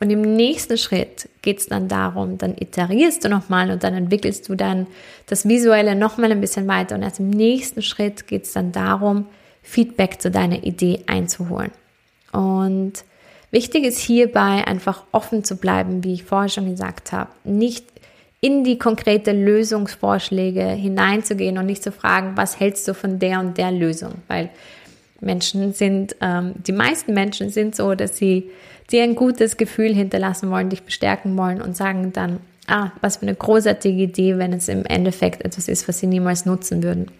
Und 0.00 0.10
im 0.10 0.20
nächsten 0.20 0.76
Schritt 0.76 1.30
geht 1.40 1.60
es 1.60 1.66
dann 1.68 1.88
darum, 1.88 2.36
dann 2.36 2.54
iterierst 2.54 3.24
du 3.24 3.30
nochmal 3.30 3.70
und 3.70 3.82
dann 3.82 3.94
entwickelst 3.94 4.50
du 4.50 4.54
dann 4.54 4.86
das 5.24 5.48
Visuelle 5.48 5.94
nochmal 5.94 6.30
ein 6.30 6.42
bisschen 6.42 6.68
weiter. 6.68 6.94
Und 6.96 7.02
erst 7.02 7.20
im 7.20 7.30
nächsten 7.30 7.80
Schritt 7.80 8.26
geht 8.26 8.44
es 8.44 8.52
dann 8.52 8.70
darum, 8.70 9.28
Feedback 9.62 10.20
zu 10.20 10.30
deiner 10.30 10.62
Idee 10.62 11.04
einzuholen. 11.06 11.70
Und 12.32 13.04
wichtig 13.50 13.84
ist 13.84 13.98
hierbei 13.98 14.66
einfach 14.66 15.04
offen 15.12 15.42
zu 15.42 15.56
bleiben, 15.56 16.04
wie 16.04 16.12
ich 16.12 16.24
vorher 16.24 16.50
schon 16.50 16.68
gesagt 16.68 17.12
habe. 17.12 17.30
Nicht 17.44 17.86
in 18.44 18.64
die 18.64 18.76
konkrete 18.76 19.30
Lösungsvorschläge 19.30 20.64
hineinzugehen 20.66 21.58
und 21.58 21.66
nicht 21.66 21.82
zu 21.82 21.92
fragen, 21.92 22.36
was 22.36 22.58
hältst 22.58 22.86
du 22.88 22.92
von 22.92 23.20
der 23.20 23.38
und 23.38 23.56
der 23.56 23.70
Lösung? 23.70 24.14
Weil 24.26 24.50
Menschen 25.20 25.72
sind, 25.72 26.16
ähm, 26.20 26.54
die 26.56 26.72
meisten 26.72 27.14
Menschen 27.14 27.50
sind 27.50 27.76
so, 27.76 27.94
dass 27.94 28.16
sie 28.16 28.50
dir 28.90 29.04
ein 29.04 29.14
gutes 29.14 29.56
Gefühl 29.56 29.94
hinterlassen 29.94 30.50
wollen, 30.50 30.70
dich 30.70 30.82
bestärken 30.82 31.38
wollen 31.38 31.62
und 31.62 31.76
sagen 31.76 32.12
dann, 32.12 32.40
ah, 32.66 32.90
was 33.00 33.18
für 33.18 33.22
eine 33.22 33.36
großartige 33.36 34.02
Idee, 34.02 34.38
wenn 34.38 34.52
es 34.52 34.68
im 34.68 34.84
Endeffekt 34.86 35.44
etwas 35.44 35.68
ist, 35.68 35.86
was 35.86 36.00
sie 36.00 36.08
niemals 36.08 36.44
nutzen 36.44 36.82
würden. 36.82 37.12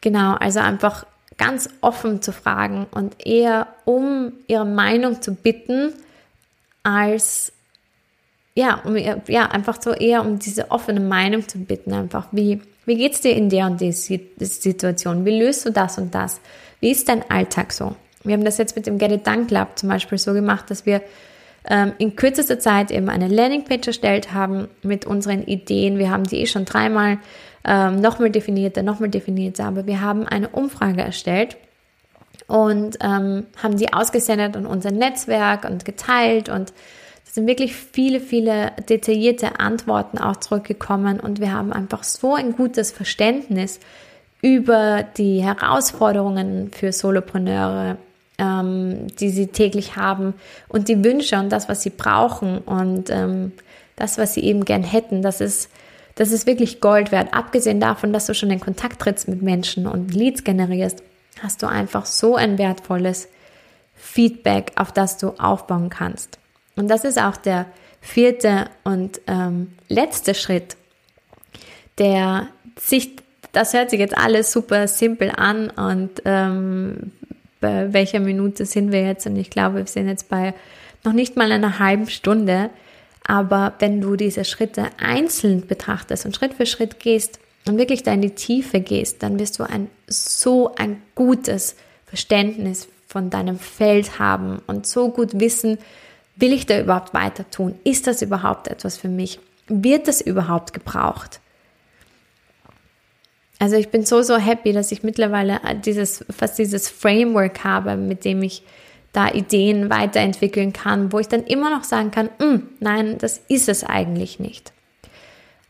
Genau, 0.00 0.34
also 0.34 0.58
einfach 0.58 1.06
ganz 1.38 1.70
offen 1.82 2.20
zu 2.20 2.32
fragen 2.32 2.86
und 2.90 3.24
eher 3.24 3.68
um 3.84 4.32
ihre 4.48 4.66
Meinung 4.66 5.22
zu 5.22 5.36
bitten, 5.36 5.92
als 6.82 7.52
ja, 8.56 8.80
um 8.84 8.96
ja, 8.96 9.46
einfach 9.50 9.80
so 9.80 9.92
eher 9.92 10.22
um 10.22 10.38
diese 10.38 10.70
offene 10.70 11.00
Meinung 11.00 11.46
zu 11.46 11.58
bitten, 11.58 11.92
einfach 11.92 12.26
wie, 12.32 12.62
wie 12.86 12.96
geht's 12.96 13.20
dir 13.20 13.36
in 13.36 13.50
der 13.50 13.66
und 13.66 13.80
der 13.82 13.92
Situation? 13.92 15.26
Wie 15.26 15.38
löst 15.38 15.66
du 15.66 15.70
das 15.70 15.98
und 15.98 16.14
das? 16.14 16.40
Wie 16.80 16.90
ist 16.90 17.08
dein 17.08 17.30
Alltag 17.30 17.72
so? 17.72 17.94
Wir 18.24 18.32
haben 18.32 18.44
das 18.44 18.56
jetzt 18.56 18.74
mit 18.74 18.86
dem 18.86 18.96
Get 18.96 19.12
It 19.12 19.26
Done 19.26 19.44
Club 19.44 19.68
zum 19.76 19.90
Beispiel 19.90 20.16
so 20.16 20.32
gemacht, 20.32 20.70
dass 20.70 20.86
wir 20.86 21.02
ähm, 21.68 21.92
in 21.98 22.16
kürzester 22.16 22.58
Zeit 22.58 22.90
eben 22.90 23.10
eine 23.10 23.28
Landingpage 23.28 23.88
erstellt 23.88 24.32
haben 24.32 24.68
mit 24.82 25.04
unseren 25.04 25.42
Ideen. 25.42 25.98
Wir 25.98 26.10
haben 26.10 26.24
die 26.24 26.40
eh 26.40 26.46
schon 26.46 26.64
dreimal 26.64 27.18
ähm, 27.62 28.00
nochmal 28.00 28.30
definierter, 28.30 28.82
nochmal 28.82 29.10
definierter, 29.10 29.66
aber 29.66 29.86
wir 29.86 30.00
haben 30.00 30.26
eine 30.26 30.48
Umfrage 30.48 31.02
erstellt 31.02 31.58
und 32.46 32.96
ähm, 33.02 33.46
haben 33.62 33.76
die 33.76 33.92
ausgesendet 33.92 34.56
an 34.56 34.64
unser 34.64 34.92
Netzwerk 34.92 35.68
und 35.68 35.84
geteilt 35.84 36.48
und 36.48 36.72
es 37.26 37.34
sind 37.34 37.46
wirklich 37.46 37.74
viele, 37.74 38.20
viele 38.20 38.72
detaillierte 38.88 39.60
Antworten 39.60 40.18
auch 40.18 40.36
zurückgekommen 40.36 41.20
und 41.20 41.40
wir 41.40 41.52
haben 41.52 41.72
einfach 41.72 42.04
so 42.04 42.34
ein 42.34 42.52
gutes 42.52 42.92
Verständnis 42.92 43.80
über 44.40 45.04
die 45.16 45.42
Herausforderungen 45.42 46.70
für 46.72 46.92
Solopreneure, 46.92 47.98
ähm, 48.38 49.08
die 49.18 49.30
sie 49.30 49.48
täglich 49.48 49.96
haben 49.96 50.34
und 50.68 50.88
die 50.88 51.04
Wünsche 51.04 51.38
und 51.38 51.50
das, 51.50 51.68
was 51.68 51.82
sie 51.82 51.90
brauchen 51.90 52.58
und 52.58 53.10
ähm, 53.10 53.52
das, 53.96 54.18
was 54.18 54.34
sie 54.34 54.44
eben 54.44 54.64
gern 54.64 54.82
hätten. 54.82 55.22
Das 55.22 55.40
ist 55.40 55.68
das 56.16 56.32
ist 56.32 56.46
wirklich 56.46 56.80
Gold 56.80 57.12
wert. 57.12 57.34
Abgesehen 57.34 57.78
davon, 57.78 58.12
dass 58.12 58.26
du 58.26 58.34
schon 58.34 58.50
in 58.50 58.58
Kontakt 58.58 59.02
trittst 59.02 59.28
mit 59.28 59.42
Menschen 59.42 59.86
und 59.86 60.14
Leads 60.14 60.44
generierst, 60.44 61.02
hast 61.42 61.62
du 61.62 61.66
einfach 61.66 62.06
so 62.06 62.36
ein 62.36 62.56
wertvolles 62.56 63.28
Feedback, 63.94 64.72
auf 64.76 64.92
das 64.92 65.18
du 65.18 65.30
aufbauen 65.38 65.90
kannst. 65.90 66.38
Und 66.76 66.88
das 66.88 67.04
ist 67.04 67.20
auch 67.20 67.36
der 67.36 67.66
vierte 68.00 68.66
und 68.84 69.20
ähm, 69.26 69.72
letzte 69.88 70.34
Schritt, 70.34 70.76
der 71.98 72.48
sich, 72.78 73.16
das 73.52 73.72
hört 73.74 73.90
sich 73.90 73.98
jetzt 73.98 74.16
alles 74.16 74.52
super 74.52 74.86
simpel 74.86 75.32
an 75.34 75.70
und 75.70 76.22
ähm, 76.24 77.12
bei 77.60 77.92
welcher 77.92 78.20
Minute 78.20 78.66
sind 78.66 78.92
wir 78.92 79.02
jetzt? 79.02 79.26
Und 79.26 79.36
ich 79.36 79.50
glaube, 79.50 79.78
wir 79.78 79.86
sind 79.86 80.08
jetzt 80.08 80.28
bei 80.28 80.54
noch 81.04 81.12
nicht 81.12 81.36
mal 81.36 81.50
einer 81.50 81.78
halben 81.78 82.08
Stunde. 82.08 82.70
Aber 83.24 83.74
wenn 83.80 84.00
du 84.00 84.16
diese 84.16 84.44
Schritte 84.44 84.86
einzeln 84.98 85.66
betrachtest 85.66 86.26
und 86.26 86.36
Schritt 86.36 86.54
für 86.54 86.66
Schritt 86.66 87.00
gehst 87.00 87.40
und 87.66 87.78
wirklich 87.78 88.02
da 88.02 88.12
in 88.12 88.22
die 88.22 88.34
Tiefe 88.34 88.80
gehst, 88.80 89.22
dann 89.22 89.38
wirst 89.40 89.58
du 89.58 89.64
ein 89.64 89.88
so 90.06 90.74
ein 90.76 91.02
gutes 91.14 91.74
Verständnis 92.06 92.86
von 93.08 93.30
deinem 93.30 93.58
Feld 93.58 94.20
haben 94.20 94.60
und 94.68 94.86
so 94.86 95.10
gut 95.10 95.40
wissen, 95.40 95.78
will 96.36 96.52
ich 96.52 96.66
da 96.66 96.80
überhaupt 96.80 97.14
weiter 97.14 97.48
tun? 97.50 97.74
Ist 97.84 98.06
das 98.06 98.22
überhaupt 98.22 98.68
etwas 98.68 98.96
für 98.96 99.08
mich? 99.08 99.40
Wird 99.68 100.06
das 100.06 100.20
überhaupt 100.20 100.72
gebraucht? 100.72 101.40
Also 103.58 103.76
ich 103.76 103.88
bin 103.88 104.04
so, 104.04 104.22
so 104.22 104.36
happy, 104.36 104.72
dass 104.72 104.92
ich 104.92 105.02
mittlerweile 105.02 105.60
dieses, 105.84 106.24
fast 106.30 106.58
dieses 106.58 106.88
Framework 106.90 107.64
habe, 107.64 107.96
mit 107.96 108.24
dem 108.24 108.42
ich 108.42 108.62
da 109.12 109.28
Ideen 109.32 109.88
weiterentwickeln 109.88 110.74
kann, 110.74 111.10
wo 111.10 111.18
ich 111.18 111.28
dann 111.28 111.44
immer 111.44 111.70
noch 111.70 111.84
sagen 111.84 112.10
kann, 112.10 112.28
hm, 112.38 112.68
nein, 112.80 113.16
das 113.16 113.40
ist 113.48 113.68
es 113.70 113.82
eigentlich 113.82 114.38
nicht. 114.38 114.72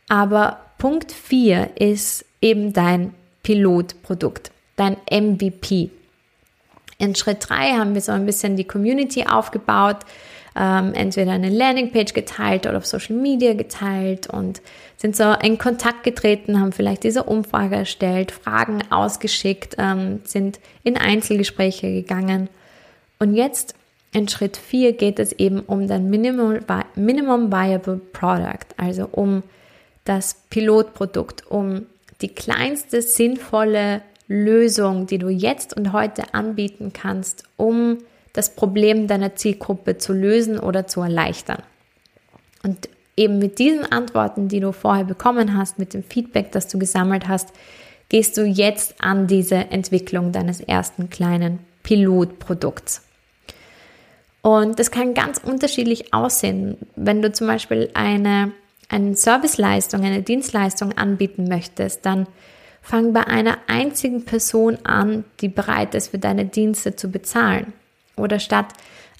Aber 0.08 0.60
Punkt 0.78 1.12
4 1.12 1.70
ist 1.76 2.24
eben 2.42 2.72
dein 2.72 3.14
Pilotprodukt, 3.44 4.50
dein 4.74 4.96
MVP. 5.08 5.90
In 6.98 7.14
Schritt 7.14 7.48
3 7.48 7.72
haben 7.72 7.94
wir 7.94 8.00
so 8.00 8.10
ein 8.10 8.26
bisschen 8.26 8.56
die 8.56 8.66
Community 8.66 9.26
aufgebaut, 9.26 9.98
ähm, 10.56 10.94
entweder 10.94 11.32
eine 11.32 11.50
Landingpage 11.50 12.14
geteilt 12.14 12.66
oder 12.66 12.78
auf 12.78 12.86
Social 12.86 13.16
Media 13.16 13.52
geteilt 13.52 14.28
und 14.28 14.62
sind 14.96 15.14
so 15.14 15.32
in 15.32 15.58
Kontakt 15.58 16.02
getreten, 16.02 16.60
haben 16.60 16.72
vielleicht 16.72 17.04
diese 17.04 17.24
Umfrage 17.24 17.76
erstellt, 17.76 18.32
Fragen 18.32 18.80
ausgeschickt, 18.90 19.76
ähm, 19.78 20.20
sind 20.24 20.58
in 20.82 20.96
Einzelgespräche 20.96 21.92
gegangen. 21.92 22.48
Und 23.18 23.34
jetzt 23.34 23.74
in 24.12 24.28
Schritt 24.28 24.56
4 24.56 24.94
geht 24.94 25.18
es 25.18 25.32
eben 25.32 25.60
um 25.60 25.86
dein 25.86 26.08
Minimum, 26.08 26.60
Minimum 26.94 27.52
Viable 27.52 28.00
Product, 28.12 28.66
also 28.78 29.08
um 29.12 29.42
das 30.04 30.36
Pilotprodukt, 30.48 31.50
um 31.50 31.86
die 32.22 32.28
kleinste 32.28 33.02
sinnvolle 33.02 34.00
Lösung, 34.26 35.06
die 35.06 35.18
du 35.18 35.28
jetzt 35.28 35.76
und 35.76 35.92
heute 35.92 36.32
anbieten 36.32 36.92
kannst, 36.94 37.44
um 37.56 37.98
das 38.36 38.54
Problem 38.54 39.06
deiner 39.06 39.34
Zielgruppe 39.34 39.98
zu 39.98 40.12
lösen 40.12 40.58
oder 40.58 40.86
zu 40.86 41.00
erleichtern. 41.00 41.62
Und 42.62 42.88
eben 43.16 43.38
mit 43.38 43.58
diesen 43.58 43.90
Antworten, 43.90 44.48
die 44.48 44.60
du 44.60 44.72
vorher 44.72 45.04
bekommen 45.04 45.56
hast, 45.56 45.78
mit 45.78 45.94
dem 45.94 46.02
Feedback, 46.02 46.52
das 46.52 46.68
du 46.68 46.78
gesammelt 46.78 47.28
hast, 47.28 47.48
gehst 48.08 48.36
du 48.36 48.44
jetzt 48.44 48.94
an 49.00 49.26
diese 49.26 49.56
Entwicklung 49.56 50.32
deines 50.32 50.60
ersten 50.60 51.10
kleinen 51.10 51.60
Pilotprodukts. 51.82 53.02
Und 54.42 54.78
das 54.78 54.90
kann 54.90 55.14
ganz 55.14 55.38
unterschiedlich 55.38 56.14
aussehen. 56.14 56.76
Wenn 56.94 57.20
du 57.20 57.32
zum 57.32 57.48
Beispiel 57.48 57.90
eine, 57.94 58.52
eine 58.88 59.14
Serviceleistung, 59.16 60.04
eine 60.04 60.22
Dienstleistung 60.22 60.92
anbieten 60.92 61.48
möchtest, 61.48 62.06
dann 62.06 62.28
fang 62.80 63.12
bei 63.12 63.26
einer 63.26 63.58
einzigen 63.66 64.24
Person 64.24 64.78
an, 64.84 65.24
die 65.40 65.48
bereit 65.48 65.96
ist, 65.96 66.08
für 66.08 66.18
deine 66.18 66.44
Dienste 66.44 66.94
zu 66.94 67.10
bezahlen. 67.10 67.72
Oder 68.16 68.38
statt 68.38 68.66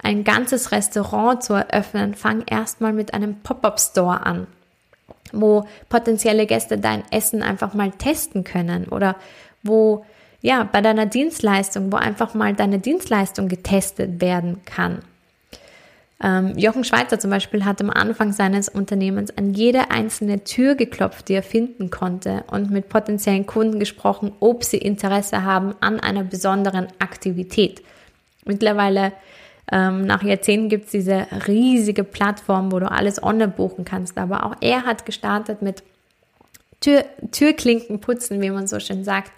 ein 0.03 0.25
ganzes 0.25 0.73
Restaurant 0.73 1.43
zu 1.43 1.55
eröffnen, 1.55 2.15
fang 2.15 2.45
erstmal 2.47 2.93
mit 2.93 3.15
einem 3.15 3.37
Pop-up-Store 3.41 4.25
an, 4.25 4.47
wo 5.33 5.67
potenzielle 5.89 6.47
Gäste 6.47 6.79
dein 6.79 7.03
Essen 7.11 7.43
einfach 7.43 7.75
mal 7.75 7.91
testen 7.93 8.45
können 8.45 8.87
oder 8.89 9.17
wo 9.63 10.05
ja, 10.43 10.65
bei 10.71 10.81
deiner 10.81 11.07
Dienstleistung, 11.07 11.91
wo 11.91 11.97
einfach 11.97 12.35
mal 12.35 12.55
deine 12.55 12.79
Dienstleistung 12.79 13.49
getestet 13.49 14.21
werden 14.21 14.61
kann. 14.65 15.03
Ähm, 16.23 16.57
Jochen 16.57 16.85
Schweizer 16.85 17.19
zum 17.19 17.31
Beispiel 17.31 17.65
hat 17.65 17.81
am 17.81 17.91
Anfang 17.91 18.33
seines 18.33 18.69
Unternehmens 18.69 19.37
an 19.37 19.53
jede 19.53 19.91
einzelne 19.91 20.45
Tür 20.45 20.75
geklopft, 20.75 21.29
die 21.29 21.35
er 21.35 21.43
finden 21.43 21.91
konnte 21.91 22.45
und 22.51 22.71
mit 22.71 22.89
potenziellen 22.89 23.47
Kunden 23.47 23.79
gesprochen, 23.79 24.33
ob 24.41 24.65
sie 24.65 24.79
Interesse 24.79 25.43
haben 25.43 25.75
an 25.81 26.01
einer 26.01 26.23
besonderen 26.23 26.87
Aktivität. 26.99 27.83
Mittlerweile 28.47 29.13
ähm, 29.71 30.07
nach 30.07 30.23
Jahrzehnten 30.23 30.69
gibt 30.69 30.87
es 30.87 30.93
diese 30.93 31.27
riesige 31.47 32.05
Plattform, 32.05 32.73
wo 32.73 32.79
du 32.79 32.91
alles 32.91 33.23
online 33.23 33.53
buchen 33.53 33.85
kannst. 33.85 34.17
Aber 34.17 34.47
auch 34.47 34.55
er 34.61 34.85
hat 34.85 35.05
gestartet 35.05 35.63
mit 35.63 35.83
Tür, 36.81 37.05
Türklinken 37.33 38.01
putzen, 38.01 38.41
wie 38.41 38.51
man 38.51 38.67
so 38.67 38.81
schön 38.81 39.05
sagt, 39.05 39.33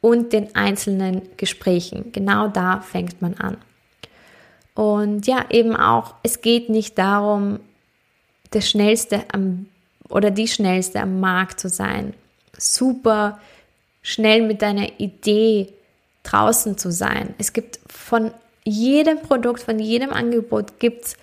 und 0.00 0.32
den 0.32 0.54
einzelnen 0.54 1.22
Gesprächen. 1.36 2.12
Genau 2.12 2.48
da 2.48 2.80
fängt 2.80 3.22
man 3.22 3.34
an. 3.34 3.56
Und 4.74 5.26
ja, 5.26 5.44
eben 5.50 5.76
auch, 5.76 6.14
es 6.22 6.40
geht 6.40 6.68
nicht 6.68 6.98
darum, 6.98 7.60
der 8.52 8.62
Schnellste 8.62 9.24
am, 9.32 9.66
oder 10.08 10.30
die 10.30 10.48
Schnellste 10.48 11.00
am 11.00 11.20
Markt 11.20 11.60
zu 11.60 11.68
sein. 11.68 12.14
Super 12.58 13.40
schnell 14.02 14.42
mit 14.42 14.60
deiner 14.62 15.00
Idee 15.00 15.72
draußen 16.22 16.76
zu 16.78 16.90
sein. 16.90 17.34
Es 17.38 17.52
gibt 17.52 17.78
von 17.86 18.32
jedem 18.64 19.20
Produkt, 19.20 19.62
von 19.62 19.78
jedem 19.78 20.12
Angebot 20.12 20.78
gibt 20.78 21.06
es 21.06 21.16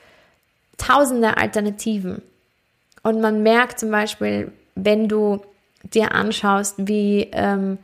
tausende 0.78 1.38
Alternativen. 1.38 2.24
Und 3.04 3.22
man 3.22 3.44
merkt 3.44 3.80
zum 3.80 3.92
Beispiel, 3.92 4.52
wenn 4.76 5.08
du 5.08 5.42
dir 5.84 6.14
anschaust, 6.14 6.74
wie 6.78 7.30
ähm, 7.32 7.78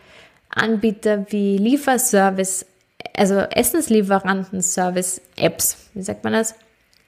Anbieter 0.49 1.25
wie 1.29 1.57
Lieferservice, 1.57 2.65
also 3.15 3.35
Essenslieferanten-Service-Apps, 3.35 5.89
wie 5.93 6.01
sagt 6.01 6.23
man 6.23 6.33
das? 6.33 6.55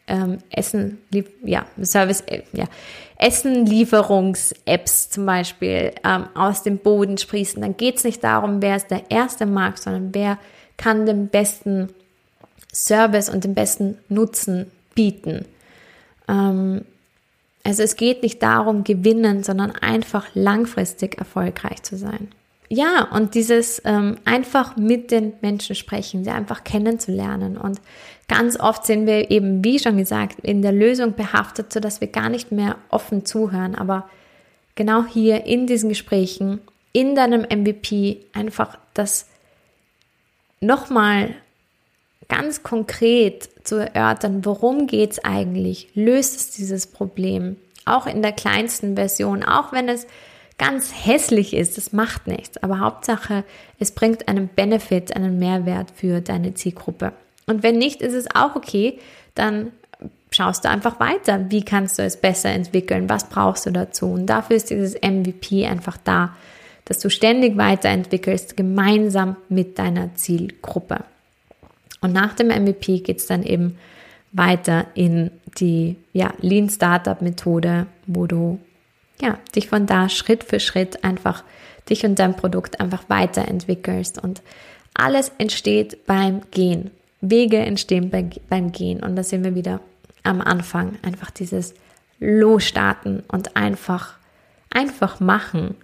Ähm, 0.10 0.38
Essen, 0.49 0.99
ja, 1.43 1.65
Service, 1.81 2.21
äh, 2.27 2.43
ja, 2.53 2.63
Essenlieferungs-Apps 3.17 5.10
zum 5.10 5.25
Beispiel 5.25 5.91
ähm, 6.05 6.29
aus 6.33 6.63
dem 6.63 6.77
Boden 6.77 7.17
sprießen, 7.17 7.62
dann 7.62 7.75
geht 7.75 7.97
es 7.97 8.05
nicht 8.05 8.23
darum, 8.23 8.62
wer 8.62 8.77
ist 8.77 8.89
der 8.89 9.12
erste 9.12 9.45
Markt, 9.45 9.79
sondern 9.79 10.13
wer 10.13 10.38
kann 10.77 11.05
den 11.05 11.27
besten 11.27 11.89
Service 12.73 13.30
und 13.30 13.43
den 13.43 13.53
besten 13.53 13.97
Nutzen 14.10 14.71
bieten. 14.95 15.45
Ähm, 16.27 16.86
also 17.63 17.84
es 17.84 17.95
geht 17.95 18.23
nicht 18.23 18.41
darum, 18.41 18.84
gewinnen, 18.84 19.43
sondern 19.43 19.71
einfach 19.71 20.27
langfristig 20.34 21.17
erfolgreich 21.17 21.84
zu 21.84 21.97
sein. 21.97 22.30
Ja, 22.69 23.08
und 23.12 23.34
dieses 23.36 23.82
ähm, 23.86 24.17
einfach 24.25 24.75
mit 24.75 25.12
den 25.12 25.34
Menschen 25.41 25.75
sprechen, 25.75 26.23
sie 26.23 26.32
einfach 26.32 26.63
kennenzulernen. 26.65 27.58
Und 27.58 27.80
ganz 28.27 28.60
oft 28.60 28.86
sind 28.86 29.06
wir 29.06 29.32
eben, 29.32 29.63
wie 29.63 29.80
schon 29.80 29.97
gesagt, 29.97 30.39
in 30.41 30.62
der 30.62 30.73
Lösung 30.73 31.15
behaftet, 31.15 31.71
sodass 31.71 32.01
wir 32.01 32.10
gar 32.10 32.30
nicht 32.30 32.51
mehr 32.51 32.75
offen 32.89 33.25
zuhören. 33.25 33.75
Aber 33.75 34.10
genau 34.75 35.06
hier 35.06 35.45
in 35.45 35.65
diesen 35.65 35.89
Gesprächen, 35.89 36.60
in 36.91 37.15
deinem 37.15 37.41
MVP, 37.41 38.25
einfach 38.34 38.77
das 38.93 39.27
nochmal 40.60 41.36
ganz 42.29 42.63
konkret 42.63 43.49
zu 43.63 43.77
erörtern, 43.77 44.45
worum 44.45 44.87
geht 44.87 45.11
es 45.11 45.19
eigentlich, 45.23 45.89
löst 45.93 46.35
es 46.35 46.51
dieses 46.51 46.87
Problem, 46.87 47.57
auch 47.85 48.05
in 48.05 48.21
der 48.21 48.33
kleinsten 48.33 48.95
Version, 48.95 49.43
auch 49.43 49.71
wenn 49.71 49.89
es 49.89 50.07
ganz 50.57 50.91
hässlich 50.93 51.53
ist, 51.53 51.77
das 51.77 51.93
macht 51.93 52.27
nichts, 52.27 52.57
aber 52.61 52.79
Hauptsache, 52.79 53.43
es 53.79 53.91
bringt 53.91 54.27
einen 54.27 54.47
Benefit, 54.47 55.15
einen 55.15 55.39
Mehrwert 55.39 55.91
für 55.95 56.21
deine 56.21 56.53
Zielgruppe. 56.53 57.13
Und 57.45 57.63
wenn 57.63 57.77
nicht, 57.77 58.01
ist 58.01 58.13
es 58.13 58.27
auch 58.35 58.55
okay, 58.55 58.99
dann 59.35 59.71
schaust 60.31 60.65
du 60.65 60.69
einfach 60.69 60.99
weiter, 60.99 61.49
wie 61.49 61.63
kannst 61.63 61.97
du 61.99 62.03
es 62.03 62.17
besser 62.17 62.49
entwickeln, 62.49 63.09
was 63.09 63.29
brauchst 63.29 63.65
du 63.65 63.71
dazu. 63.71 64.07
Und 64.07 64.25
dafür 64.25 64.57
ist 64.57 64.69
dieses 64.69 64.95
MVP 64.95 65.65
einfach 65.65 65.97
da, 66.03 66.35
dass 66.85 66.99
du 66.99 67.09
ständig 67.09 67.57
weiterentwickelst, 67.57 68.57
gemeinsam 68.57 69.37
mit 69.49 69.79
deiner 69.79 70.15
Zielgruppe. 70.15 71.03
Und 72.01 72.13
nach 72.13 72.33
dem 72.33 72.47
MVP 72.47 72.99
geht 72.99 73.19
es 73.19 73.27
dann 73.27 73.43
eben 73.43 73.77
weiter 74.31 74.88
in 74.93 75.31
die 75.57 75.95
ja, 76.13 76.33
Lean 76.39 76.69
Startup 76.69 77.21
Methode, 77.21 77.88
wo 78.05 78.27
du 78.27 78.60
ja, 79.21 79.39
dich 79.55 79.67
von 79.67 79.86
da 79.86 80.10
Schritt 80.10 80.43
für 80.43 80.60
Schritt 80.60 81.03
einfach 81.03 81.43
dich 81.89 82.05
und 82.05 82.19
dein 82.19 82.36
Produkt 82.36 82.79
einfach 82.79 83.03
weiterentwickelst 83.07 84.21
und 84.21 84.41
alles 84.93 85.31
entsteht 85.38 86.05
beim 86.05 86.41
Gehen. 86.51 86.91
Wege 87.21 87.57
entstehen 87.57 88.10
bei, 88.10 88.29
beim 88.49 88.71
Gehen 88.71 89.01
und 89.01 89.15
da 89.15 89.23
sind 89.23 89.43
wir 89.43 89.55
wieder 89.55 89.79
am 90.23 90.41
Anfang. 90.41 90.97
Einfach 91.01 91.31
dieses 91.31 91.73
Losstarten 92.19 93.23
und 93.27 93.55
einfach, 93.55 94.15
einfach 94.69 95.19
machen 95.19 95.75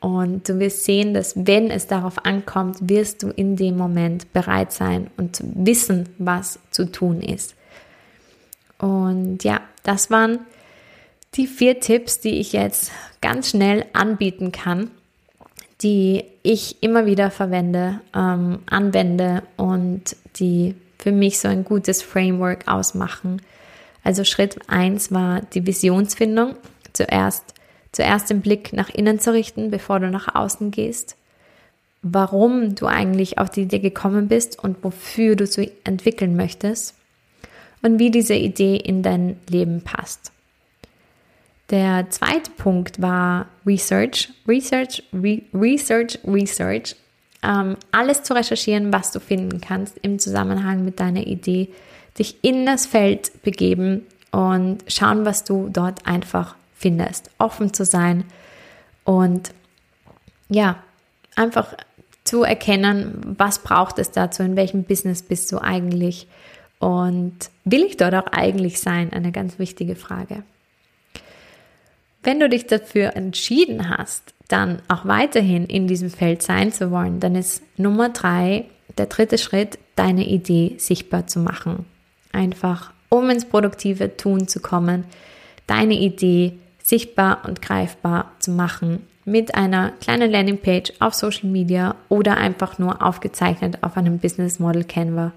und 0.00 0.48
du 0.48 0.58
wirst 0.58 0.84
sehen, 0.84 1.12
dass 1.12 1.34
wenn 1.36 1.70
es 1.70 1.86
darauf 1.86 2.24
ankommt, 2.24 2.78
wirst 2.80 3.22
du 3.22 3.28
in 3.28 3.56
dem 3.56 3.76
Moment 3.76 4.32
bereit 4.32 4.72
sein 4.72 5.10
und 5.18 5.42
wissen, 5.42 6.08
was 6.18 6.58
zu 6.70 6.90
tun 6.90 7.20
ist. 7.20 7.54
Und 8.78 9.44
ja, 9.44 9.60
das 9.82 10.10
waren 10.10 10.40
die 11.34 11.46
vier 11.46 11.80
Tipps, 11.80 12.20
die 12.20 12.40
ich 12.40 12.52
jetzt 12.52 12.90
ganz 13.20 13.50
schnell 13.50 13.84
anbieten 13.92 14.52
kann, 14.52 14.90
die 15.82 16.24
ich 16.42 16.82
immer 16.82 17.04
wieder 17.04 17.30
verwende, 17.30 18.00
ähm, 18.14 18.60
anwende 18.66 19.42
und 19.56 20.16
die 20.36 20.74
für 20.98 21.12
mich 21.12 21.38
so 21.38 21.48
ein 21.48 21.64
gutes 21.64 22.02
Framework 22.02 22.68
ausmachen. 22.68 23.42
Also 24.02 24.24
Schritt 24.24 24.58
eins 24.66 25.12
war 25.12 25.42
die 25.42 25.66
Visionsfindung. 25.66 26.56
Zuerst 26.92 27.54
zuerst 27.92 28.30
den 28.30 28.40
Blick 28.40 28.72
nach 28.72 28.88
innen 28.88 29.18
zu 29.18 29.32
richten, 29.32 29.70
bevor 29.70 30.00
du 30.00 30.10
nach 30.10 30.34
außen 30.34 30.70
gehst, 30.70 31.16
warum 32.02 32.74
du 32.74 32.86
eigentlich 32.86 33.38
auf 33.38 33.50
die 33.50 33.62
Idee 33.62 33.80
gekommen 33.80 34.28
bist 34.28 34.62
und 34.62 34.82
wofür 34.82 35.36
du 35.36 35.46
sie 35.46 35.72
entwickeln 35.84 36.36
möchtest 36.36 36.94
und 37.82 37.98
wie 37.98 38.10
diese 38.10 38.34
Idee 38.34 38.76
in 38.76 39.02
dein 39.02 39.38
Leben 39.48 39.82
passt. 39.82 40.32
Der 41.70 42.10
zweite 42.10 42.50
Punkt 42.50 43.00
war 43.00 43.46
Research, 43.64 44.30
Research, 44.46 45.04
Re 45.12 45.42
Research, 45.54 46.18
Research. 46.26 46.96
Ähm, 47.42 47.76
alles 47.92 48.22
zu 48.24 48.34
recherchieren, 48.34 48.92
was 48.92 49.12
du 49.12 49.20
finden 49.20 49.60
kannst 49.60 49.96
im 50.02 50.18
Zusammenhang 50.18 50.84
mit 50.84 51.00
deiner 51.00 51.26
Idee, 51.26 51.68
dich 52.18 52.42
in 52.42 52.66
das 52.66 52.86
Feld 52.86 53.42
begeben 53.42 54.04
und 54.32 54.78
schauen, 54.88 55.24
was 55.24 55.44
du 55.44 55.68
dort 55.72 56.06
einfach 56.06 56.56
findest, 56.80 57.30
offen 57.38 57.72
zu 57.74 57.84
sein 57.84 58.24
und 59.04 59.52
ja, 60.48 60.82
einfach 61.36 61.74
zu 62.24 62.42
erkennen, 62.42 63.36
was 63.38 63.60
braucht 63.60 63.98
es 63.98 64.10
dazu, 64.10 64.42
in 64.42 64.56
welchem 64.56 64.84
Business 64.84 65.22
bist 65.22 65.52
du 65.52 65.58
eigentlich 65.58 66.26
und 66.78 67.36
will 67.64 67.84
ich 67.84 67.98
dort 67.98 68.14
auch 68.14 68.26
eigentlich 68.32 68.80
sein, 68.80 69.12
eine 69.12 69.30
ganz 69.30 69.58
wichtige 69.58 69.94
Frage. 69.94 70.42
Wenn 72.22 72.40
du 72.40 72.48
dich 72.48 72.66
dafür 72.66 73.14
entschieden 73.14 73.90
hast, 73.90 74.34
dann 74.48 74.80
auch 74.88 75.04
weiterhin 75.04 75.66
in 75.66 75.86
diesem 75.86 76.10
Feld 76.10 76.42
sein 76.42 76.72
zu 76.72 76.90
wollen, 76.90 77.20
dann 77.20 77.34
ist 77.34 77.62
Nummer 77.76 78.08
drei, 78.08 78.64
der 78.98 79.06
dritte 79.06 79.38
Schritt, 79.38 79.78
deine 79.96 80.26
Idee 80.26 80.74
sichtbar 80.78 81.26
zu 81.26 81.40
machen. 81.40 81.84
Einfach, 82.32 82.92
um 83.08 83.28
ins 83.30 83.44
produktive 83.44 84.16
Tun 84.16 84.48
zu 84.48 84.60
kommen, 84.60 85.04
deine 85.66 85.94
Idee 85.94 86.58
sichtbar 86.90 87.44
und 87.46 87.62
greifbar 87.62 88.32
zu 88.40 88.50
machen 88.50 89.06
mit 89.24 89.54
einer 89.54 89.92
kleinen 90.00 90.30
Landingpage 90.30 90.92
auf 90.98 91.14
Social 91.14 91.48
Media 91.48 91.94
oder 92.08 92.36
einfach 92.36 92.78
nur 92.78 93.00
aufgezeichnet 93.00 93.78
auf 93.82 93.96
einem 93.96 94.18
Business 94.18 94.58
Model 94.58 94.84
Canva. 94.84 95.32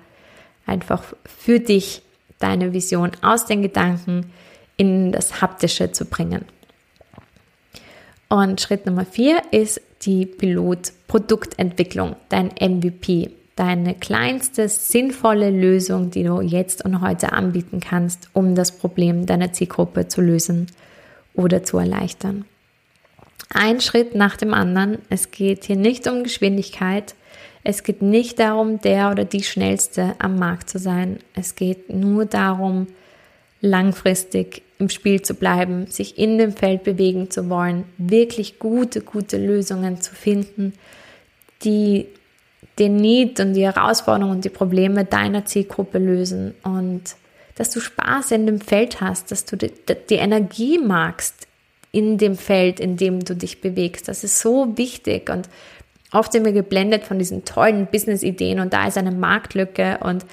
Einfach 0.65 1.03
für 1.25 1.59
dich 1.59 2.01
deine 2.39 2.73
Vision 2.73 3.11
aus 3.21 3.45
den 3.45 3.61
Gedanken 3.61 4.31
in 4.77 5.11
das 5.11 5.41
Haptische 5.41 5.91
zu 5.91 6.05
bringen. 6.05 6.45
Und 8.29 8.59
Schritt 8.59 8.87
Nummer 8.87 9.05
vier 9.05 9.41
ist 9.51 9.79
die 10.01 10.25
Pilotproduktentwicklung, 10.25 12.15
dein 12.29 12.47
MVP, 12.47 13.29
deine 13.55 13.93
kleinste 13.93 14.67
sinnvolle 14.69 15.51
Lösung, 15.51 16.09
die 16.09 16.23
du 16.23 16.41
jetzt 16.41 16.83
und 16.83 17.01
heute 17.01 17.31
anbieten 17.31 17.79
kannst, 17.79 18.29
um 18.33 18.55
das 18.55 18.71
Problem 18.71 19.27
deiner 19.27 19.53
Zielgruppe 19.53 20.07
zu 20.07 20.21
lösen 20.21 20.67
oder 21.35 21.63
zu 21.63 21.77
erleichtern. 21.77 22.45
Ein 23.49 23.81
Schritt 23.81 24.15
nach 24.15 24.37
dem 24.37 24.53
anderen. 24.53 24.99
Es 25.09 25.31
geht 25.31 25.65
hier 25.65 25.75
nicht 25.75 26.07
um 26.07 26.23
Geschwindigkeit. 26.23 27.15
Es 27.63 27.83
geht 27.83 28.01
nicht 28.01 28.39
darum, 28.39 28.81
der 28.81 29.11
oder 29.11 29.25
die 29.25 29.43
schnellste 29.43 30.15
am 30.19 30.37
Markt 30.37 30.69
zu 30.69 30.79
sein. 30.79 31.19
Es 31.33 31.55
geht 31.55 31.89
nur 31.89 32.25
darum, 32.25 32.87
langfristig 33.61 34.63
im 34.79 34.89
Spiel 34.89 35.21
zu 35.21 35.35
bleiben, 35.35 35.87
sich 35.87 36.17
in 36.17 36.37
dem 36.37 36.51
Feld 36.51 36.83
bewegen 36.83 37.31
zu 37.31 37.49
wollen, 37.49 37.85
wirklich 37.97 38.59
gute, 38.59 39.01
gute 39.01 39.37
Lösungen 39.37 40.01
zu 40.01 40.13
finden, 40.13 40.73
die 41.63 42.07
den 42.79 42.97
Need 42.97 43.39
und 43.39 43.53
die 43.53 43.63
Herausforderungen 43.63 44.37
und 44.37 44.45
die 44.45 44.49
Probleme 44.49 45.05
deiner 45.05 45.45
Zielgruppe 45.45 45.99
lösen 45.99 46.55
und 46.63 47.15
dass 47.55 47.69
du 47.69 47.79
Spaß 47.79 48.31
in 48.31 48.45
dem 48.45 48.59
Feld 48.59 49.01
hast, 49.01 49.31
dass 49.31 49.45
du 49.45 49.55
die, 49.55 49.71
die 50.09 50.15
Energie 50.15 50.79
magst 50.79 51.47
in 51.91 52.17
dem 52.17 52.35
Feld, 52.35 52.79
in 52.79 52.97
dem 52.97 53.23
du 53.23 53.35
dich 53.35 53.61
bewegst. 53.61 54.07
Das 54.07 54.23
ist 54.23 54.39
so 54.39 54.77
wichtig 54.77 55.29
und 55.29 55.47
oft 56.11 56.31
sind 56.31 56.45
wir 56.45 56.53
geblendet 56.53 57.03
von 57.03 57.19
diesen 57.19 57.45
tollen 57.45 57.87
Business-Ideen 57.87 58.59
und 58.59 58.73
da 58.73 58.87
ist 58.87 58.97
eine 58.97 59.11
Marktlücke 59.11 59.99
und 60.01 60.25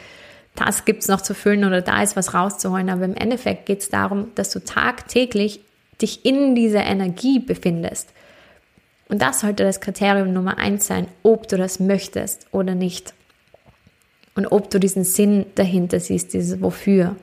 das 0.54 0.84
gibt 0.84 1.02
es 1.02 1.08
noch 1.08 1.20
zu 1.20 1.34
füllen 1.34 1.64
oder 1.64 1.80
da 1.80 2.02
ist 2.02 2.16
was 2.16 2.34
rauszuholen. 2.34 2.90
Aber 2.90 3.04
im 3.04 3.14
Endeffekt 3.14 3.66
geht 3.66 3.80
es 3.80 3.88
darum, 3.88 4.28
dass 4.34 4.50
du 4.50 4.62
tagtäglich 4.62 5.60
dich 6.02 6.24
in 6.24 6.54
dieser 6.54 6.84
Energie 6.84 7.38
befindest. 7.38 8.08
Und 9.08 9.22
das 9.22 9.40
sollte 9.40 9.64
das 9.64 9.80
Kriterium 9.80 10.32
Nummer 10.32 10.58
eins 10.58 10.86
sein, 10.86 11.08
ob 11.22 11.48
du 11.48 11.56
das 11.56 11.80
möchtest 11.80 12.46
oder 12.52 12.74
nicht. 12.74 13.14
Und 14.34 14.46
ob 14.46 14.70
du 14.70 14.78
diesen 14.78 15.04
Sinn 15.04 15.46
dahinter 15.54 16.00
siehst, 16.00 16.32
dieses 16.34 16.60
Wofür 16.60 17.16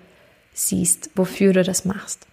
siehst, 0.54 1.12
wofür 1.16 1.54
du 1.54 1.64
das 1.64 1.86
machst. 1.86 2.26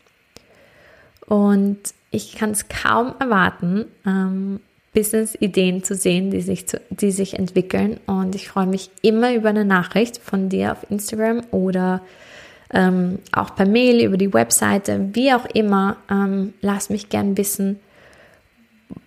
Und 1.27 1.79
ich 2.11 2.35
kann 2.35 2.51
es 2.51 2.69
kaum 2.69 3.15
erwarten, 3.19 3.87
ähm, 4.07 4.61
Business-Ideen 4.95 5.83
zu 5.83 5.95
sehen, 5.95 6.31
die 6.31 6.41
sich, 6.41 6.69
zu, 6.69 6.81
die 6.91 7.11
sich 7.11 7.39
entwickeln. 7.39 7.99
Und 8.07 8.35
ich 8.35 8.49
freue 8.49 8.67
mich 8.67 8.91
immer 9.03 9.35
über 9.35 9.49
eine 9.49 9.65
Nachricht 9.65 10.19
von 10.19 10.49
dir 10.49 10.73
auf 10.73 10.91
Instagram 10.91 11.43
oder 11.51 12.01
ähm, 12.73 13.19
auch 13.33 13.55
per 13.55 13.67
Mail, 13.67 14.05
über 14.05 14.17
die 14.17 14.33
Webseite, 14.33 15.11
wie 15.13 15.33
auch 15.33 15.47
immer. 15.47 15.97
Ähm, 16.11 16.55
lass 16.61 16.91
mich 16.91 17.09
gern 17.09 17.37
wissen, 17.37 17.81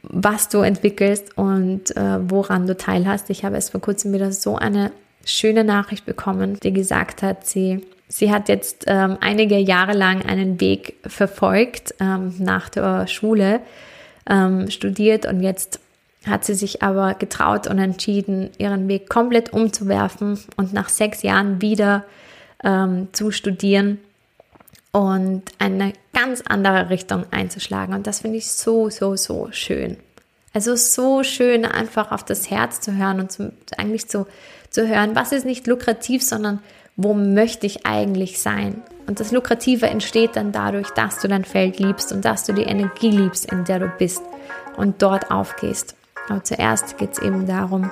was 0.03 0.49
du 0.49 0.59
entwickelst 0.59 1.37
und 1.37 1.95
äh, 1.95 2.29
woran 2.29 2.67
du 2.67 2.75
teilhast. 2.75 3.29
Ich 3.29 3.45
habe 3.45 3.55
erst 3.55 3.71
vor 3.71 3.81
kurzem 3.81 4.13
wieder 4.13 4.31
so 4.31 4.57
eine 4.57 4.91
schöne 5.27 5.63
Nachricht 5.63 6.05
bekommen, 6.05 6.59
die 6.61 6.73
gesagt 6.73 7.21
hat, 7.21 7.45
sie, 7.45 7.85
sie 8.07 8.31
hat 8.31 8.49
jetzt 8.49 8.85
ähm, 8.87 9.17
einige 9.21 9.57
Jahre 9.57 9.93
lang 9.93 10.25
einen 10.25 10.59
Weg 10.59 10.95
verfolgt 11.05 11.93
ähm, 11.99 12.33
nach 12.39 12.69
der 12.69 13.07
Schule, 13.07 13.59
ähm, 14.29 14.69
studiert 14.69 15.25
und 15.25 15.41
jetzt 15.41 15.79
hat 16.25 16.43
sie 16.43 16.55
sich 16.55 16.83
aber 16.83 17.13
getraut 17.13 17.67
und 17.67 17.79
entschieden, 17.79 18.49
ihren 18.57 18.87
Weg 18.87 19.09
komplett 19.09 19.53
umzuwerfen 19.53 20.39
und 20.57 20.73
nach 20.73 20.89
sechs 20.89 21.21
Jahren 21.21 21.61
wieder 21.61 22.03
ähm, 22.63 23.07
zu 23.13 23.31
studieren 23.31 23.99
und 24.91 25.43
eine 25.59 25.93
ganz 26.13 26.41
andere 26.41 26.89
Richtung 26.89 27.25
einzuschlagen. 27.31 27.93
Und 27.93 28.07
das 28.07 28.21
finde 28.21 28.37
ich 28.37 28.51
so, 28.51 28.89
so, 28.89 29.15
so 29.15 29.49
schön. 29.51 29.97
Also 30.53 30.75
so 30.75 31.23
schön, 31.23 31.65
einfach 31.65 32.11
auf 32.11 32.23
das 32.23 32.49
Herz 32.49 32.81
zu 32.81 32.97
hören 32.97 33.19
und 33.19 33.31
zu, 33.31 33.53
eigentlich 33.77 34.07
zu, 34.07 34.25
zu 34.69 34.87
hören, 34.87 35.15
was 35.15 35.31
ist 35.31 35.45
nicht 35.45 35.67
lukrativ, 35.67 36.23
sondern 36.23 36.59
wo 36.95 37.13
möchte 37.13 37.65
ich 37.65 37.85
eigentlich 37.85 38.41
sein? 38.41 38.81
Und 39.07 39.19
das 39.19 39.31
Lukrative 39.31 39.87
entsteht 39.87 40.35
dann 40.35 40.51
dadurch, 40.51 40.89
dass 40.89 41.19
du 41.19 41.27
dein 41.27 41.45
Feld 41.45 41.79
liebst 41.79 42.11
und 42.11 42.25
dass 42.25 42.43
du 42.43 42.53
die 42.53 42.63
Energie 42.63 43.11
liebst, 43.11 43.51
in 43.51 43.63
der 43.63 43.79
du 43.79 43.87
bist 43.87 44.21
und 44.75 45.01
dort 45.01 45.31
aufgehst. 45.31 45.95
Aber 46.27 46.43
zuerst 46.43 46.97
geht 46.97 47.13
es 47.13 47.19
eben 47.19 47.47
darum, 47.47 47.89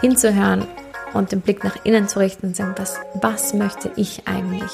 hinzuhören 0.00 0.66
und 1.14 1.32
den 1.32 1.40
Blick 1.40 1.62
nach 1.64 1.84
innen 1.84 2.08
zu 2.08 2.18
richten 2.18 2.48
und 2.48 2.56
sagen, 2.56 2.74
was, 2.76 2.98
was 3.14 3.54
möchte 3.54 3.92
ich 3.96 4.26
eigentlich? 4.26 4.72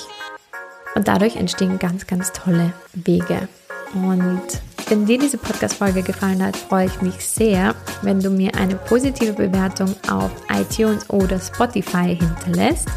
Und 0.95 1.09
dadurch 1.09 1.37
entstehen 1.37 1.79
ganz, 1.79 2.07
ganz 2.07 2.33
tolle 2.33 2.73
Wege. 2.95 3.49
Und 3.95 4.43
wenn 4.89 5.07
dir 5.07 5.19
diese 5.19 5.39
Podcast-Folge 5.39 6.03
gefallen 6.03 6.43
hat, 6.43 6.57
freue 6.57 6.87
ich 6.87 7.01
mich 7.01 7.15
sehr, 7.27 7.75
wenn 8.03 8.21
du 8.21 8.31
mir 8.31 8.55
eine 8.57 8.75
positive 8.75 9.33
Bewertung 9.33 9.95
auf 10.11 10.31
iTunes 10.51 11.09
oder 11.11 11.41
Spotify 11.41 12.17
hinterlässt 12.17 12.89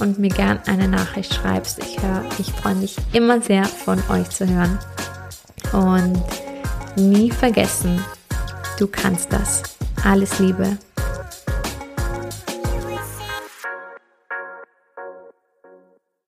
und 0.00 0.18
mir 0.18 0.30
gern 0.30 0.60
eine 0.66 0.88
Nachricht 0.88 1.34
schreibst. 1.34 1.80
Ich 1.80 2.00
höre, 2.00 2.24
ich 2.38 2.52
freue 2.52 2.76
mich 2.76 2.96
immer 3.12 3.40
sehr 3.40 3.64
von 3.64 4.00
euch 4.10 4.30
zu 4.30 4.48
hören. 4.48 4.78
Und 5.72 6.22
nie 6.96 7.30
vergessen, 7.30 8.02
du 8.78 8.86
kannst 8.86 9.32
das. 9.32 9.62
Alles 10.04 10.38
Liebe. 10.38 10.78